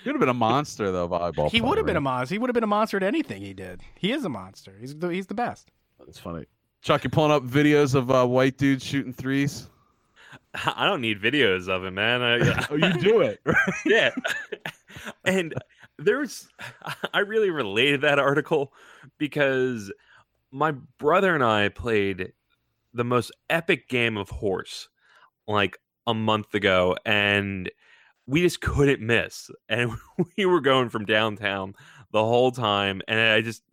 [0.08, 1.52] He would have been a monster though, volleyball.
[1.52, 2.34] He would have player, been a monster.
[2.34, 3.82] He would have been a monster at anything he did.
[3.96, 4.74] He is a monster.
[4.80, 5.70] He's the, he's the best.
[6.00, 6.46] That's funny.
[6.82, 9.68] Chuck, you pulling up videos of uh, white dudes shooting threes?
[10.54, 12.22] I don't need videos of it, man.
[12.22, 13.42] I, Oh, you do it.
[13.86, 14.12] yeah.
[15.26, 15.54] and
[16.00, 16.48] there's,
[17.14, 18.72] I really related that article
[19.18, 19.92] because
[20.52, 22.32] my brother and I played
[22.94, 24.88] the most epic game of horse
[25.50, 27.70] like a month ago, and
[28.28, 29.50] we just couldn't miss.
[29.70, 29.92] And
[30.38, 31.74] we were going from downtown
[32.12, 33.64] the whole time, and I just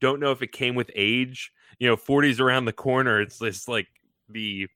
[0.00, 1.50] don't know if it came with age.
[1.78, 3.20] You know, 40s around the corner.
[3.20, 3.88] It's just like
[4.28, 4.68] the,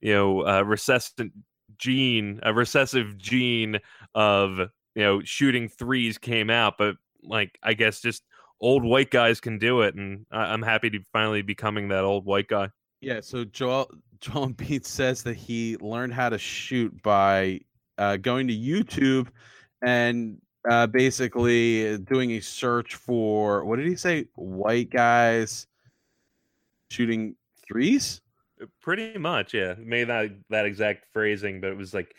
[0.00, 1.30] you know, uh, recessive
[1.78, 3.78] gene, a recessive gene
[4.14, 4.58] of
[4.94, 8.22] you know shooting threes came out, but like I guess just
[8.60, 12.24] old white guys can do it, and I- I'm happy to finally becoming that old
[12.24, 12.70] white guy.
[13.00, 17.60] Yeah, so Joel Joel Embiid says that he learned how to shoot by
[17.98, 19.28] uh, going to YouTube
[19.82, 24.26] and uh, basically doing a search for what did he say?
[24.34, 25.66] White guys
[26.90, 27.36] shooting
[27.66, 28.20] threes.
[28.80, 29.74] Pretty much, yeah.
[29.78, 32.14] Maybe not that exact phrasing, but it was like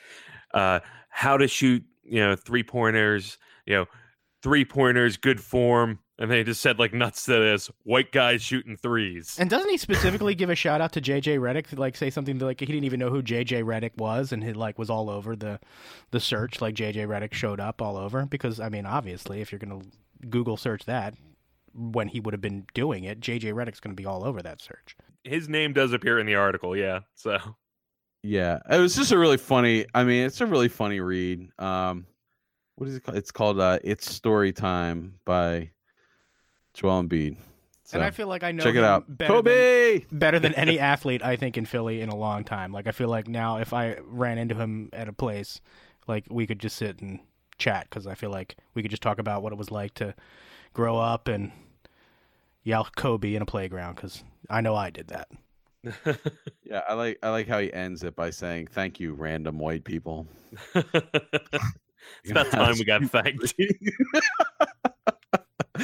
[0.53, 3.86] uh, how to shoot, you know, three pointers, you know,
[4.43, 5.99] three pointers, good form.
[6.18, 9.36] And they just said like nuts to this white guys shooting threes.
[9.38, 11.78] And doesn't he specifically give a shout out to JJ Redick?
[11.78, 14.80] Like say something like he didn't even know who JJ Redick was, and he like
[14.80, 15.59] was all over the
[16.11, 16.61] the search.
[16.61, 19.82] Like JJ Redick showed up all over because I mean, obviously, if you're gonna
[20.30, 21.16] Google search that
[21.74, 24.95] when he would have been doing it, JJ Redick's gonna be all over that search.
[25.26, 27.01] His name does appear in the article, yeah.
[27.16, 27.39] So
[28.24, 29.86] Yeah, it was just a really funny.
[29.93, 31.47] I mean, it's a really funny read.
[31.59, 32.07] Um,
[32.76, 33.18] what is it called?
[33.18, 35.70] It's called uh, "It's Story Time" by
[36.76, 37.38] Joel Embiid.
[37.84, 39.05] So and I feel like I know check it out.
[39.07, 40.05] better than- Kobe.
[40.11, 42.71] better than any athlete I think in Philly in a long time.
[42.71, 45.61] Like I feel like now if I ran into him at a place,
[46.07, 47.19] like we could just sit and
[47.57, 50.15] chat because I feel like we could just talk about what it was like to
[50.73, 51.51] grow up and
[52.63, 55.28] yell Kobe in a playground because I know I did that.
[56.63, 59.84] Yeah, I like I like how he ends it by saying, "Thank you, random white
[59.84, 60.26] people."
[60.73, 63.53] it's about time we got thanked.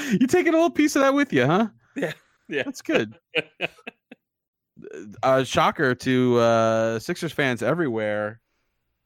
[0.10, 1.68] You taking a little piece of that with you, huh?
[1.96, 2.14] Yeah,
[2.48, 2.64] yeah.
[2.64, 3.18] That's good.
[5.24, 8.40] uh, shocker to uh, Sixers fans everywhere.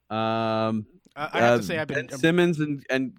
[0.09, 0.85] Um,
[1.15, 3.13] I, I have uh, to say I've been Ben Simmons and and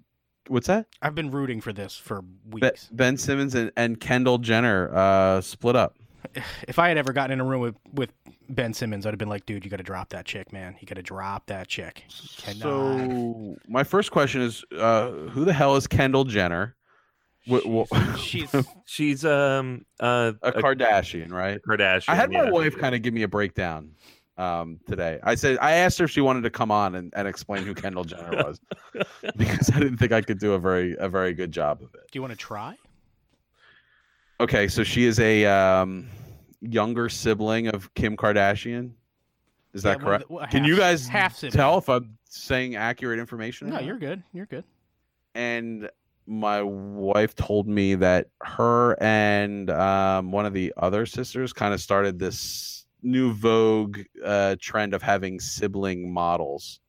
[0.47, 0.87] what's that?
[1.01, 2.89] I've been rooting for this for weeks.
[2.91, 5.97] ben Simmons and, and Kendall Jenner uh, split up.
[6.67, 8.11] If I had ever gotten in a room with with
[8.49, 10.75] Ben Simmons, I'd have been like, dude, you got to drop that chick, man.
[10.79, 12.03] You got to drop that chick.
[12.37, 12.61] Cannot.
[12.61, 16.75] So my first question is, uh, who the hell is Kendall Jenner?
[17.49, 18.53] Wh- wh- She's
[18.85, 21.59] She's um uh, a Kardashian, right?
[21.67, 22.09] Kardashian.
[22.09, 22.49] I had my yeah.
[22.51, 23.91] wife kind of give me a breakdown
[24.37, 25.19] um, today.
[25.23, 27.73] I said I asked her if she wanted to come on and, and explain who
[27.73, 28.59] Kendall Jenner was
[29.35, 32.01] because I didn't think I could do a very a very good job of it.
[32.11, 32.75] Do you want to try?
[34.39, 36.07] Okay, so she is a um,
[36.61, 38.91] younger sibling of Kim Kardashian.
[39.73, 40.27] Is that Yeah, one correct?
[40.27, 43.69] the- well, Can you guys half tell if I'm saying accurate information?
[43.69, 43.85] No, not?
[43.85, 44.21] you're good.
[44.33, 44.63] You're good.
[45.33, 45.89] and
[46.27, 51.79] my wife told me that her and um, one of the other sisters kind of
[51.81, 56.79] started this new vogue uh, trend of having sibling models.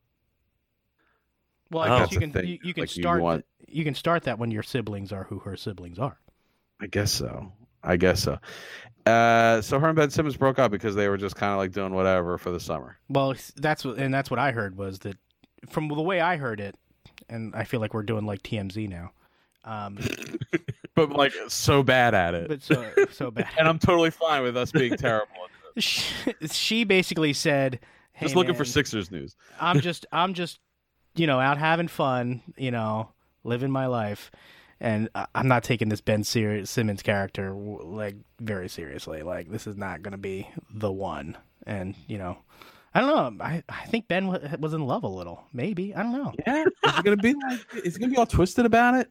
[1.71, 1.99] Well, I Oh.
[2.01, 4.51] guess you can you, you can Like, you start want- you can start that when
[4.51, 6.19] your siblings are who her siblings are.
[6.81, 7.53] I guess so.
[7.83, 8.39] I guess so.
[9.05, 11.73] Uh, so her and Ben Simmons broke up because they were just kind of like
[11.73, 12.97] doing whatever for the summer.
[13.09, 15.17] Well, that's what and that's what I heard was that
[15.69, 16.75] from the way I heard it,
[17.29, 19.13] and I feel like we're doing like TMZ now.
[19.69, 19.99] Um,
[20.95, 22.49] But like so bad at it.
[22.49, 23.47] but so so bad.
[23.59, 25.29] and I'm totally fine with us being terrible.
[25.45, 25.83] at it.
[25.85, 27.79] she, she basically said,
[28.15, 29.37] hey, just looking for Sixers news.
[29.61, 30.59] I'm just I'm just
[31.15, 33.11] you know out having fun, you know,
[33.45, 34.33] living my life,
[34.81, 39.23] and I- I'm not taking this Ben Ser- Simmons character like very seriously.
[39.23, 42.39] Like this is not going to be the one, and you know.
[42.95, 43.45] I don't know.
[43.45, 45.45] I, I think Ben wa- was in love a little.
[45.53, 46.33] Maybe I don't know.
[46.45, 47.61] Yeah, is it gonna be like?
[47.85, 49.11] Is it gonna be all twisted about it?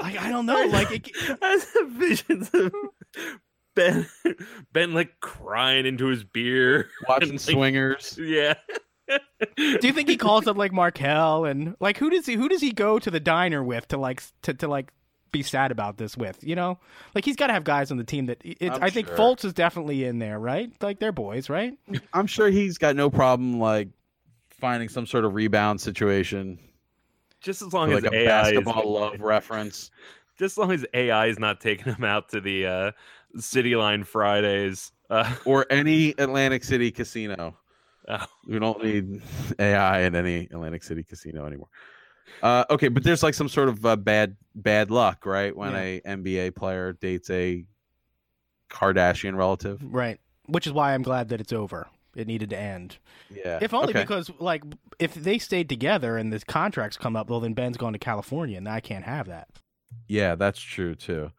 [0.00, 0.64] I, I don't know.
[0.66, 2.72] Like it, I have visions of
[3.74, 4.06] Ben
[4.72, 6.88] Ben like crying into his beer.
[7.08, 8.18] Watching and, like, swingers.
[8.18, 8.54] Yeah.
[9.56, 12.60] Do you think he calls up like Markelle and like who does he who does
[12.60, 14.92] he go to the diner with to like to, to like
[15.32, 16.42] be sad about this with?
[16.42, 16.78] You know,
[17.14, 18.76] like he's got to have guys on the team that it's.
[18.76, 19.16] I'm I think sure.
[19.16, 20.70] Fultz is definitely in there, right?
[20.80, 21.74] Like they're boys, right?
[22.12, 23.88] I'm sure he's got no problem like
[24.60, 26.58] finding some sort of rebound situation,
[27.42, 29.90] Just as long like as a AI is, love reference.
[30.38, 32.92] just as long as AI is not taking him out to the uh,
[33.36, 34.92] City Line Fridays.
[35.10, 37.56] Uh, or any Atlantic City casino.
[38.08, 38.24] Oh.
[38.46, 39.22] We don't need
[39.58, 41.68] AI in any Atlantic City casino anymore.
[42.42, 45.54] Uh, okay, but there's like some sort of uh, bad bad luck, right?
[45.54, 47.64] When a NBA player dates a
[48.72, 49.80] Kardashian relative.
[49.84, 50.18] Right.
[50.46, 51.88] Which is why I'm glad that it's over.
[52.14, 52.98] It needed to end.
[53.34, 53.58] Yeah.
[53.62, 54.02] If only okay.
[54.02, 54.62] because, like,
[54.98, 58.58] if they stayed together and the contracts come up, well, then Ben's going to California,
[58.58, 59.48] and I can't have that.
[60.08, 61.32] Yeah, that's true too.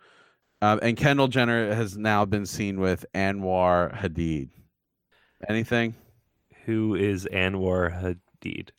[0.62, 4.50] Um, and Kendall Jenner has now been seen with Anwar Hadid.
[5.48, 5.96] Anything?
[6.66, 8.70] who is Anwar Hadid?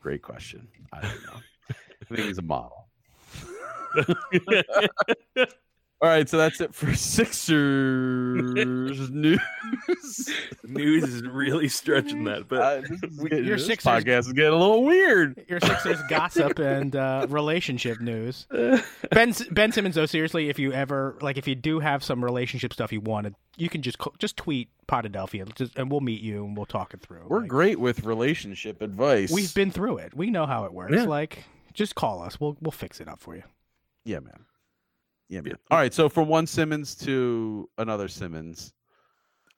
[0.00, 0.68] Great question.
[0.92, 1.40] I don't know.
[1.70, 2.88] I think he's a model.
[6.02, 9.38] All right, so that's it for Sixers news.
[10.64, 13.00] News is really stretching that, but Uh, this
[13.44, 15.44] your this Sixers- podcast is getting a little weird.
[15.48, 18.48] Your Sixers gossip and uh, relationship news.
[19.12, 22.72] Ben Ben Simmons, though, seriously, if you ever like, if you do have some relationship
[22.72, 26.56] stuff you wanted, you can just just tweet Podadelphia, just, and we'll meet you and
[26.56, 27.26] we'll talk it through.
[27.28, 29.30] We're Like, great with relationship advice.
[29.30, 30.16] We've been through it.
[30.16, 30.94] We know how it works.
[30.96, 31.04] Yeah.
[31.04, 31.44] Like,
[31.74, 32.40] just call us.
[32.40, 33.44] We'll we'll fix it up for you.
[34.04, 34.46] yeah, man.
[35.32, 35.54] Yeah, man.
[35.70, 38.74] All right, so from one Simmons to another Simmons.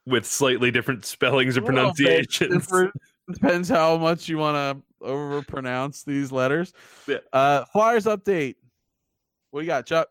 [0.07, 2.53] with slightly different spellings or Well, pronunciations.
[2.53, 2.93] different-
[3.33, 6.73] Depends how much you want to overpronounce these letters.
[7.09, 7.19] Yeah.
[7.33, 8.57] Uh, Flyers update.
[9.51, 10.09] What do you got, Chuck?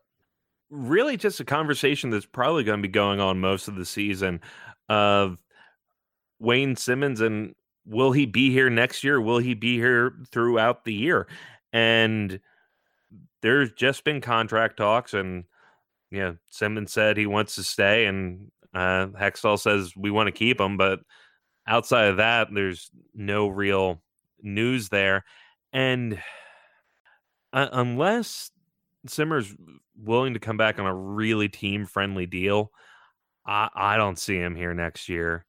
[0.70, 4.40] really just a conversation that's probably going to be going on most of the season
[4.88, 5.38] of
[6.40, 7.54] Wayne Simmonds and
[7.86, 9.20] will he be here next year?
[9.20, 11.28] Will he be here throughout the year?
[11.72, 12.40] And
[13.42, 15.44] there's just been contract talks, and
[16.20, 20.60] know, Simmonds said he wants to stay, and uh, Hextall says we want to keep
[20.60, 21.00] him, but
[21.66, 24.02] outside of that, there's no real
[24.42, 25.24] news there,
[25.72, 26.18] and
[27.52, 28.50] uh, unless
[29.06, 29.54] Simmer's
[29.96, 32.72] willing to come back on a really team friendly deal,
[33.46, 35.44] I, I don't see him here next year.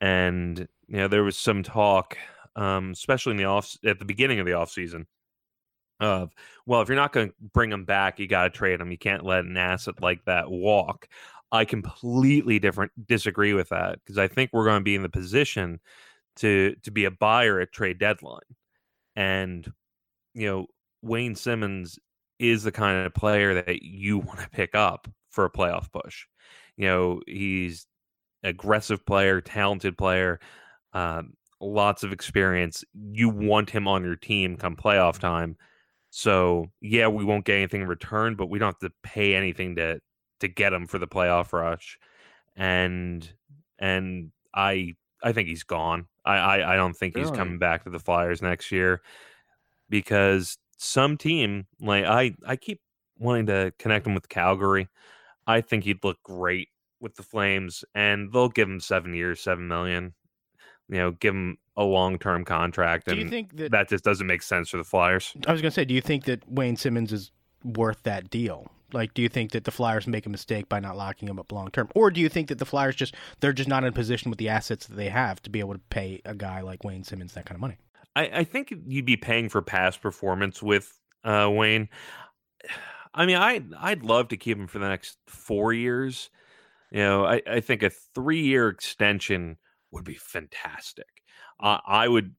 [0.00, 2.16] And you know, there was some talk,
[2.56, 5.06] um, especially in the off at the beginning of the off season,
[6.00, 6.32] of
[6.66, 8.90] well, if you're not going to bring him back, you got to trade him.
[8.90, 11.08] You can't let an asset like that walk.
[11.52, 15.08] I completely different disagree with that because I think we're going to be in the
[15.08, 15.80] position
[16.36, 18.40] to to be a buyer at trade deadline,
[19.14, 19.70] and
[20.34, 20.66] you know
[21.02, 21.98] Wayne Simmonds
[22.38, 26.26] is the kind of player that you want to pick up for a playoff push.
[26.76, 27.86] You know, he's
[28.42, 30.40] aggressive player, talented player,
[30.92, 32.84] um, lots of experience.
[32.94, 35.56] You want him on your team come playoff time.
[36.16, 39.74] So yeah, we won't get anything in return, but we don't have to pay anything
[39.74, 39.98] to
[40.38, 41.98] to get him for the playoff rush.
[42.54, 43.28] And
[43.80, 44.94] and I
[45.24, 46.06] I think he's gone.
[46.24, 49.02] I I, I don't think he's coming back to the Flyers next year
[49.90, 52.80] because some team like I I keep
[53.18, 54.86] wanting to connect him with Calgary.
[55.48, 56.68] I think he'd look great
[57.00, 60.14] with the Flames, and they'll give him seven years, seven million.
[60.88, 64.26] You know, give him a long term contract, Do you think that, that just doesn't
[64.26, 65.34] make sense for the Flyers.
[65.46, 67.30] I was going to say, do you think that Wayne Simmonds is
[67.64, 68.70] worth that deal?
[68.92, 71.50] Like, do you think that the Flyers make a mistake by not locking him up
[71.50, 73.92] long term, or do you think that the Flyers just they're just not in a
[73.92, 76.84] position with the assets that they have to be able to pay a guy like
[76.84, 77.76] Wayne Simmonds that kind of money?
[78.14, 81.88] I, I think you'd be paying for past performance with uh, Wayne.
[83.12, 86.30] I mean, I I'd love to keep him for the next four years.
[86.92, 89.56] You know, I, I think a three year extension
[89.90, 91.06] would be fantastic.
[91.60, 92.34] Uh, I would.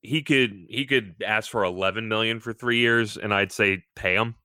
[0.00, 4.14] He could he could ask for eleven million for three years, and I'd say pay
[4.14, 4.36] him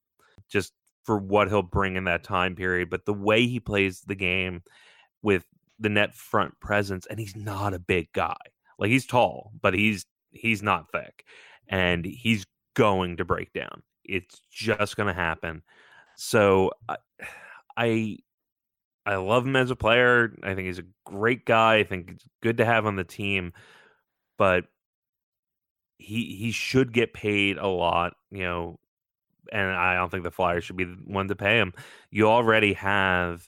[0.50, 2.90] just for what he'll bring in that time period.
[2.90, 4.64] But the way he plays the game
[5.22, 5.46] with
[5.80, 8.38] the net front presence, and he's not a big guy.
[8.80, 11.24] Like he's tall, but he's he's not thick,
[11.68, 13.84] and he's going to break down.
[14.04, 15.62] It's just going to happen.
[16.16, 16.98] So I,
[17.78, 18.18] I
[19.06, 20.34] I love him as a player.
[20.44, 21.78] I think he's a great guy.
[21.78, 23.54] I think it's good to have on the team,
[24.38, 24.66] but
[25.98, 28.80] he he should get paid a lot, you know.
[29.52, 31.74] And I don't think the Flyers should be the one to pay him.
[32.10, 33.48] You already have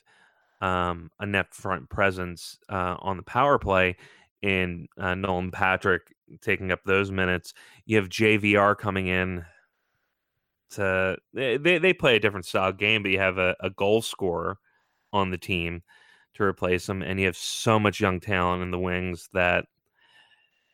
[0.61, 3.95] um, a net front presence uh, on the power play
[4.41, 7.53] in uh, Nolan Patrick taking up those minutes.
[7.85, 9.45] You have JVR coming in
[10.71, 14.57] to they they play a different style game, but you have a, a goal scorer
[15.13, 15.81] on the team
[16.35, 19.65] to replace him, and you have so much young talent in the wings that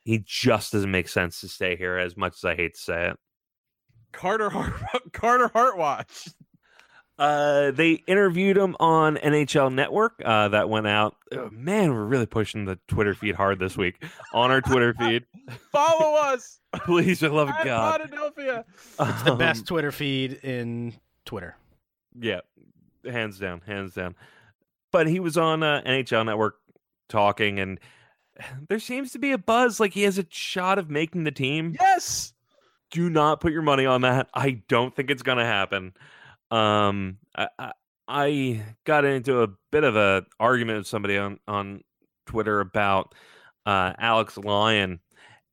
[0.03, 1.97] he just doesn't make sense to stay here.
[1.97, 3.17] As much as I hate to say it,
[4.11, 4.73] Carter Hart-
[5.13, 6.29] Carter Hartwatch.
[7.19, 10.19] Uh, they interviewed him on NHL Network.
[10.25, 11.15] Uh, that went out.
[11.31, 15.25] Oh, man, we're really pushing the Twitter feed hard this week on our Twitter feed.
[15.71, 16.59] Follow us.
[16.85, 18.01] Please, for love of God.
[18.09, 18.65] Philadelphia.
[18.99, 20.93] It's the Um, best Twitter feed in
[21.25, 21.55] Twitter.
[22.19, 22.39] Yeah,
[23.05, 24.15] hands down, hands down.
[24.91, 26.55] But he was on uh, NHL Network
[27.07, 27.79] talking, and
[28.69, 31.75] there seems to be a buzz like he has a shot of making the team.
[31.79, 32.33] Yes.
[32.91, 34.29] Do not put your money on that.
[34.33, 35.93] I don't think it's going to happen.
[36.49, 37.71] Um, I, I,
[38.07, 41.81] I got into a bit of a argument with somebody on on
[42.25, 43.15] Twitter about
[43.65, 44.99] uh, Alex Lyon,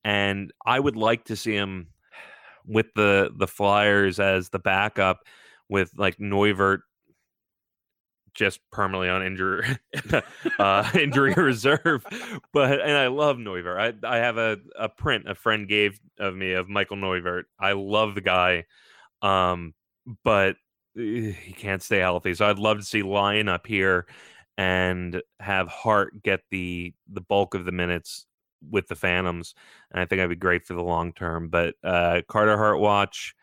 [0.03, 1.89] and I would like to see him
[2.67, 5.21] with the the Flyers as the backup
[5.69, 6.81] with like Neuvirth
[8.39, 9.67] just permanently on injury
[10.59, 12.07] uh, injury reserve.
[12.53, 14.05] But and I love Neuvirth.
[14.05, 17.45] I I have a, a print a friend gave of me of Michael Neuvirth.
[17.59, 18.65] I love the guy,
[19.21, 19.75] um,
[20.25, 20.57] but
[20.97, 22.35] eh, he can't stay healthy.
[22.35, 24.07] So I'd love to see Lyon up here
[24.57, 28.25] and have Hart get the the bulk of the minutes
[28.71, 29.55] with the Phantoms,
[29.91, 31.49] and I think that'd be great for the long term.
[31.49, 33.35] But uh, Carter Hart watch.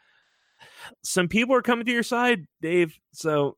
[1.04, 2.98] Some people are coming to your side, Dave.
[3.12, 3.58] So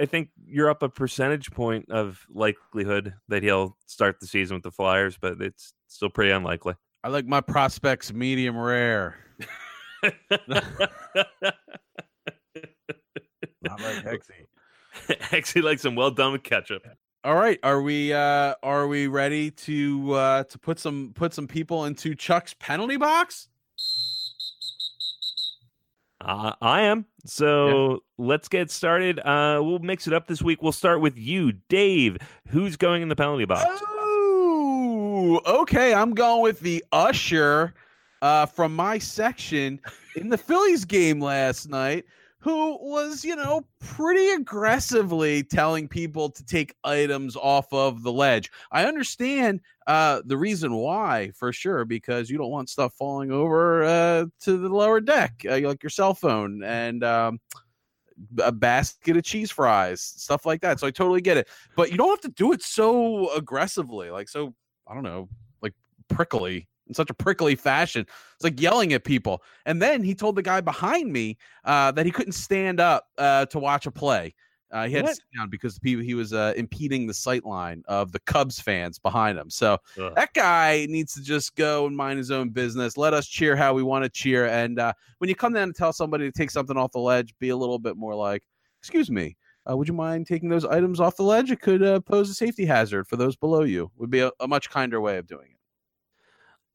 [0.00, 4.64] I think you're up a percentage point of likelihood that he'll start the season with
[4.64, 6.74] the Flyers, but it's still pretty unlikely.
[7.04, 9.16] I like my prospects medium rare.
[13.62, 14.46] Not like Hexy.
[15.32, 16.82] Actually, likes some well done with ketchup.
[17.22, 21.46] All right, are we uh are we ready to uh to put some put some
[21.46, 23.48] people into Chuck's penalty box?
[26.20, 27.06] Uh, I am.
[27.24, 29.18] So let's get started.
[29.20, 30.62] Uh, we'll mix it up this week.
[30.62, 32.18] We'll start with you, Dave.
[32.48, 33.64] Who's going in the penalty box?
[33.82, 35.94] Oh, okay.
[35.94, 37.74] I'm going with the usher
[38.22, 39.80] uh, from my section
[40.16, 42.04] in the Phillies game last night,
[42.40, 48.50] who was, you know, pretty aggressively telling people to take items off of the ledge.
[48.72, 53.84] I understand uh, the reason why, for sure, because you don't want stuff falling over
[53.84, 57.04] uh, to the lower deck, uh, like your cell phone and.
[57.04, 57.40] Um,
[58.42, 60.78] a basket of cheese fries, stuff like that.
[60.78, 61.48] So I totally get it.
[61.74, 64.54] But you don't have to do it so aggressively, like so,
[64.86, 65.30] I don't know,
[65.62, 65.72] like
[66.08, 68.02] prickly in such a prickly fashion.
[68.34, 69.42] It's like yelling at people.
[69.64, 73.46] And then he told the guy behind me uh, that he couldn't stand up uh,
[73.46, 74.34] to watch a play.
[74.72, 75.08] Uh, he had What?
[75.10, 78.20] to sit down because the people, he was uh, impeding the sight line of the
[78.20, 79.50] Cubs fans behind him.
[79.50, 80.12] So Ugh.
[80.14, 82.96] that guy needs to just go and mind his own business.
[82.96, 84.46] Let us cheer how we want to cheer.
[84.46, 87.34] And uh, when you come down and tell somebody to take something off the ledge,
[87.40, 88.44] be a little bit more like,
[88.80, 89.36] "Excuse me,
[89.68, 91.50] uh, would you mind taking those items off the ledge?
[91.50, 94.46] It could uh, pose a safety hazard for those below you." Would be a, a
[94.46, 95.59] much kinder way of doing it.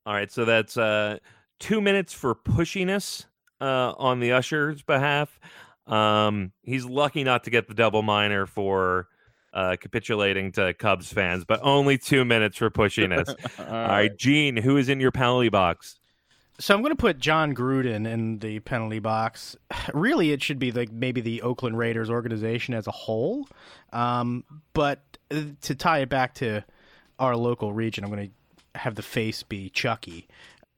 [0.06, 1.18] All right, so that's uh,
[1.60, 3.26] two minutes for pushiness
[3.60, 5.40] uh, on the usher's behalf.
[5.88, 9.08] Um, he's lucky not to get the double minor for
[9.54, 13.30] uh, capitulating to Cubs fans, but only two minutes for pushiness.
[13.60, 16.00] All All right, Gene, who is in your penalty box?
[16.60, 19.56] So I'm going to put Jon Gruden in the penalty box.
[19.94, 23.48] Really, it should be like maybe the Oakland Raiders organization as a whole.
[23.94, 24.44] Um,
[24.74, 25.00] but
[25.32, 26.64] uh, to tie it back to
[27.18, 28.34] our local region, I'm going to
[28.76, 30.28] have the face be Chucky.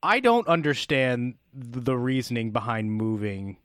[0.03, 3.57] I don't understand the reasoning behind moving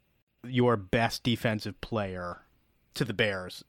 [0.45, 2.41] your best defensive player
[2.95, 3.65] to the Bears.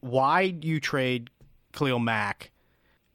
[0.00, 1.30] Why you trade
[1.72, 2.50] Khalil Mack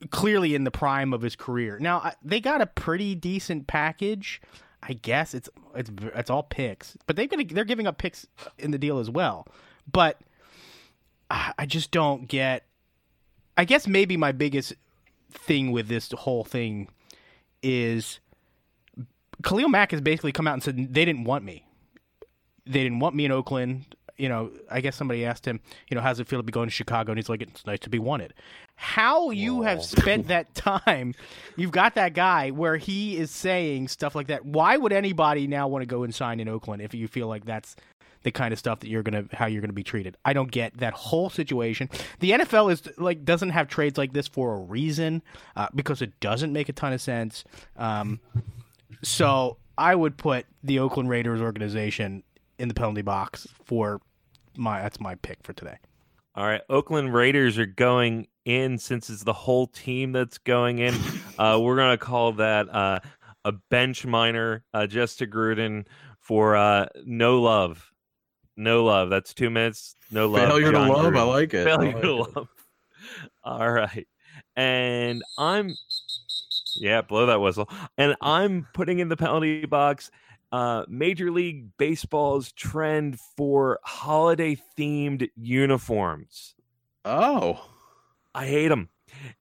[0.09, 1.79] clearly in the prime of his career?
[1.79, 4.41] Now they got a pretty decent package.
[4.81, 8.25] I guess it's it's it's all picks, but they've got they're giving up picks
[8.57, 9.47] in the deal as well.
[9.91, 10.19] But
[11.29, 12.65] I just don't get.
[13.57, 14.73] I guess maybe my biggest
[15.31, 16.87] thing with this whole thing
[17.61, 18.19] is
[19.43, 21.65] Khalil Mack has basically come out and said they didn't want me.
[22.65, 23.95] They didn't want me in Oakland.
[24.17, 26.67] You know, I guess somebody asked him, you know, how's it feel to be going
[26.67, 27.11] to Chicago?
[27.11, 28.33] And he's like, it's nice to be wanted.
[28.75, 31.13] How you have spent that time,
[31.55, 34.45] you've got that guy where he is saying stuff like that.
[34.45, 37.45] Why would anybody now want to go and sign in Oakland if you feel like
[37.45, 37.77] that's
[38.23, 40.17] the kind of stuff that you're gonna how you're gonna be treated?
[40.25, 41.89] I don't get that whole situation.
[42.19, 45.21] The NFL is like doesn't have trades like this for a reason
[45.55, 47.43] uh, because it doesn't make a ton of sense.
[47.77, 48.19] Um,
[49.03, 52.23] so I would put the Oakland Raiders organization
[52.57, 54.01] in the penalty box for
[54.57, 55.77] my that's my pick for today.
[56.35, 60.95] All right, Oakland Raiders are going in since it's the whole team that's going in.
[61.37, 62.99] Uh, we're gonna call that uh,
[63.45, 65.85] a bench minor uh, just to Gruden
[66.19, 67.91] for uh, no love,
[68.59, 69.09] no love.
[69.09, 69.95] That's two minutes.
[70.11, 70.49] No love.
[70.49, 71.15] Failure to John love.
[71.15, 71.63] I like it.
[71.63, 72.35] Failure like to it.
[72.35, 72.47] love.
[73.43, 74.07] All right,
[74.55, 75.75] and I'm
[76.75, 77.69] yeah, blow that whistle.
[77.97, 80.11] And I'm putting in the penalty box
[80.51, 86.55] uh, Major League Baseball's trend for holiday themed uniforms.
[87.05, 87.63] Oh,
[88.33, 88.89] I hate them.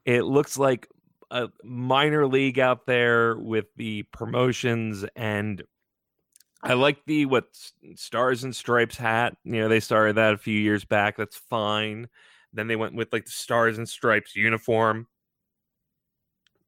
[0.04, 0.88] It looks like
[1.30, 5.62] a minor league out there with the promotions and
[6.62, 7.46] I like the what
[7.94, 9.36] stars and stripes hat.
[9.44, 11.16] You know, they started that a few years back.
[11.16, 12.08] That's fine.
[12.52, 15.06] Then they went with like the stars and stripes uniform.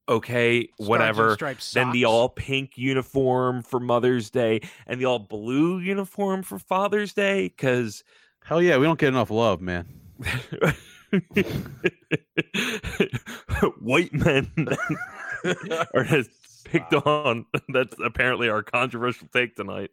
[0.07, 1.33] Okay, Stars and whatever.
[1.33, 6.59] stripes Then the all pink uniform for Mother's Day and the all blue uniform for
[6.59, 8.03] Father's Day because
[8.43, 9.87] hell yeah, we don't get enough love, man.
[13.79, 14.49] white men
[15.93, 16.29] are just
[16.65, 17.45] picked on.
[17.69, 19.91] That's apparently our controversial take tonight.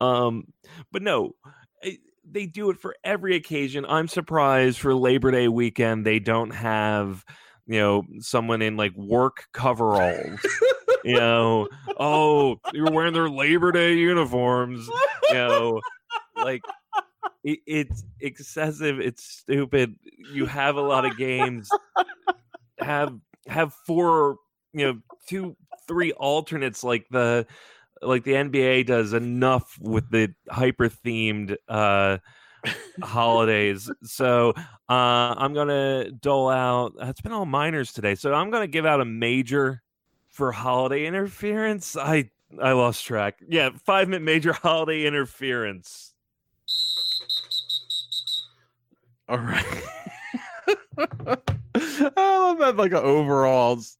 [0.00, 0.52] Um,
[0.92, 1.34] but no,
[1.82, 1.96] eh,
[2.28, 3.84] they do it for every occasion.
[3.88, 7.24] I'm surprised for Labor Day weekend they don't have
[7.66, 10.40] you know someone in like work coveralls.
[11.04, 11.68] you know,
[11.98, 14.88] oh, you're wearing their Labor Day uniforms.
[15.28, 15.80] You know,
[16.36, 16.62] like
[17.42, 19.00] it, it's excessive.
[19.00, 19.96] It's stupid.
[20.32, 21.68] You have a lot of games.
[22.80, 23.14] Have
[23.46, 24.36] have four,
[24.72, 24.98] you know,
[25.28, 25.56] two,
[25.86, 27.46] three alternates like the
[28.02, 32.18] like the NBA does enough with the hyper themed uh
[33.02, 33.90] holidays.
[34.04, 34.52] So
[34.88, 38.14] uh I'm gonna dole out it's been all minors today.
[38.14, 39.82] So I'm gonna give out a major
[40.30, 41.96] for holiday interference.
[41.96, 42.30] I
[42.60, 43.38] I lost track.
[43.48, 46.14] Yeah, five minute major holiday interference.
[49.28, 49.64] All right.
[51.76, 53.96] I love that like a overalls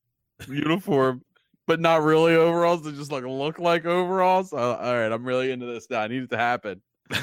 [0.49, 1.23] uniform,
[1.67, 2.83] but not really overalls.
[2.83, 4.53] They just like look like overalls.
[4.53, 6.03] Uh, all right, I'm really into this now.
[6.03, 6.83] I need it to happen.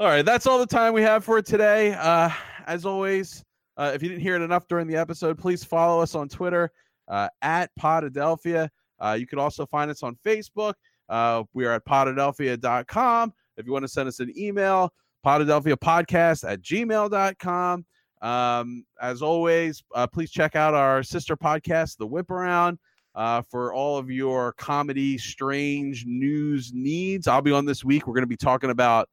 [0.00, 1.92] All right, that's all the time we have for today.
[1.92, 2.30] Uh,
[2.66, 3.44] as always,
[3.76, 6.70] uh, if you didn't hear it enough during the episode, please follow us on Twitter
[7.08, 8.70] uh, at Podadelphia.
[8.98, 10.72] Uh, you can also find us on Facebook.
[11.10, 13.34] Uh, we are at podadelphia.com.
[13.58, 14.90] If you want to send us an email,
[15.24, 17.84] Podadelphia podcast at gmail.com.
[18.22, 22.78] Um, as always, uh, please check out our sister podcast, The Whip Around,
[23.20, 27.28] uh, for all of your comedy, strange news needs.
[27.28, 28.06] I'll be on this week.
[28.06, 29.10] We're going to be talking about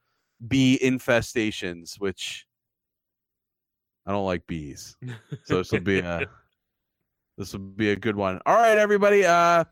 [0.48, 2.48] bee infestations, which
[4.06, 4.96] I don't like bees.
[5.44, 6.22] So this will be a
[7.38, 8.40] this will be a good one.
[8.46, 9.26] All right, everybody.
[9.26, 9.66] Uh,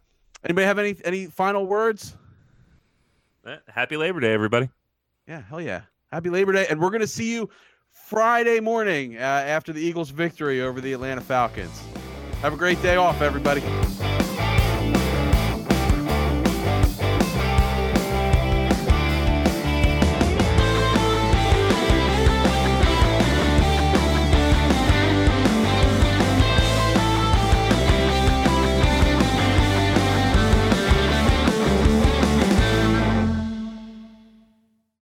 [0.43, 2.17] anybody have any any final words?
[3.47, 4.69] Eh, Happy Labor Day, everybody.
[5.29, 5.83] Yeah, hell yeah.
[6.11, 6.67] Happy Labor Day.
[6.69, 7.49] And we're going to see you
[7.89, 11.81] Friday morning uh, after the Eagles' victory over the Atlanta Falcons.
[12.41, 13.63] Have a great day off, everybody.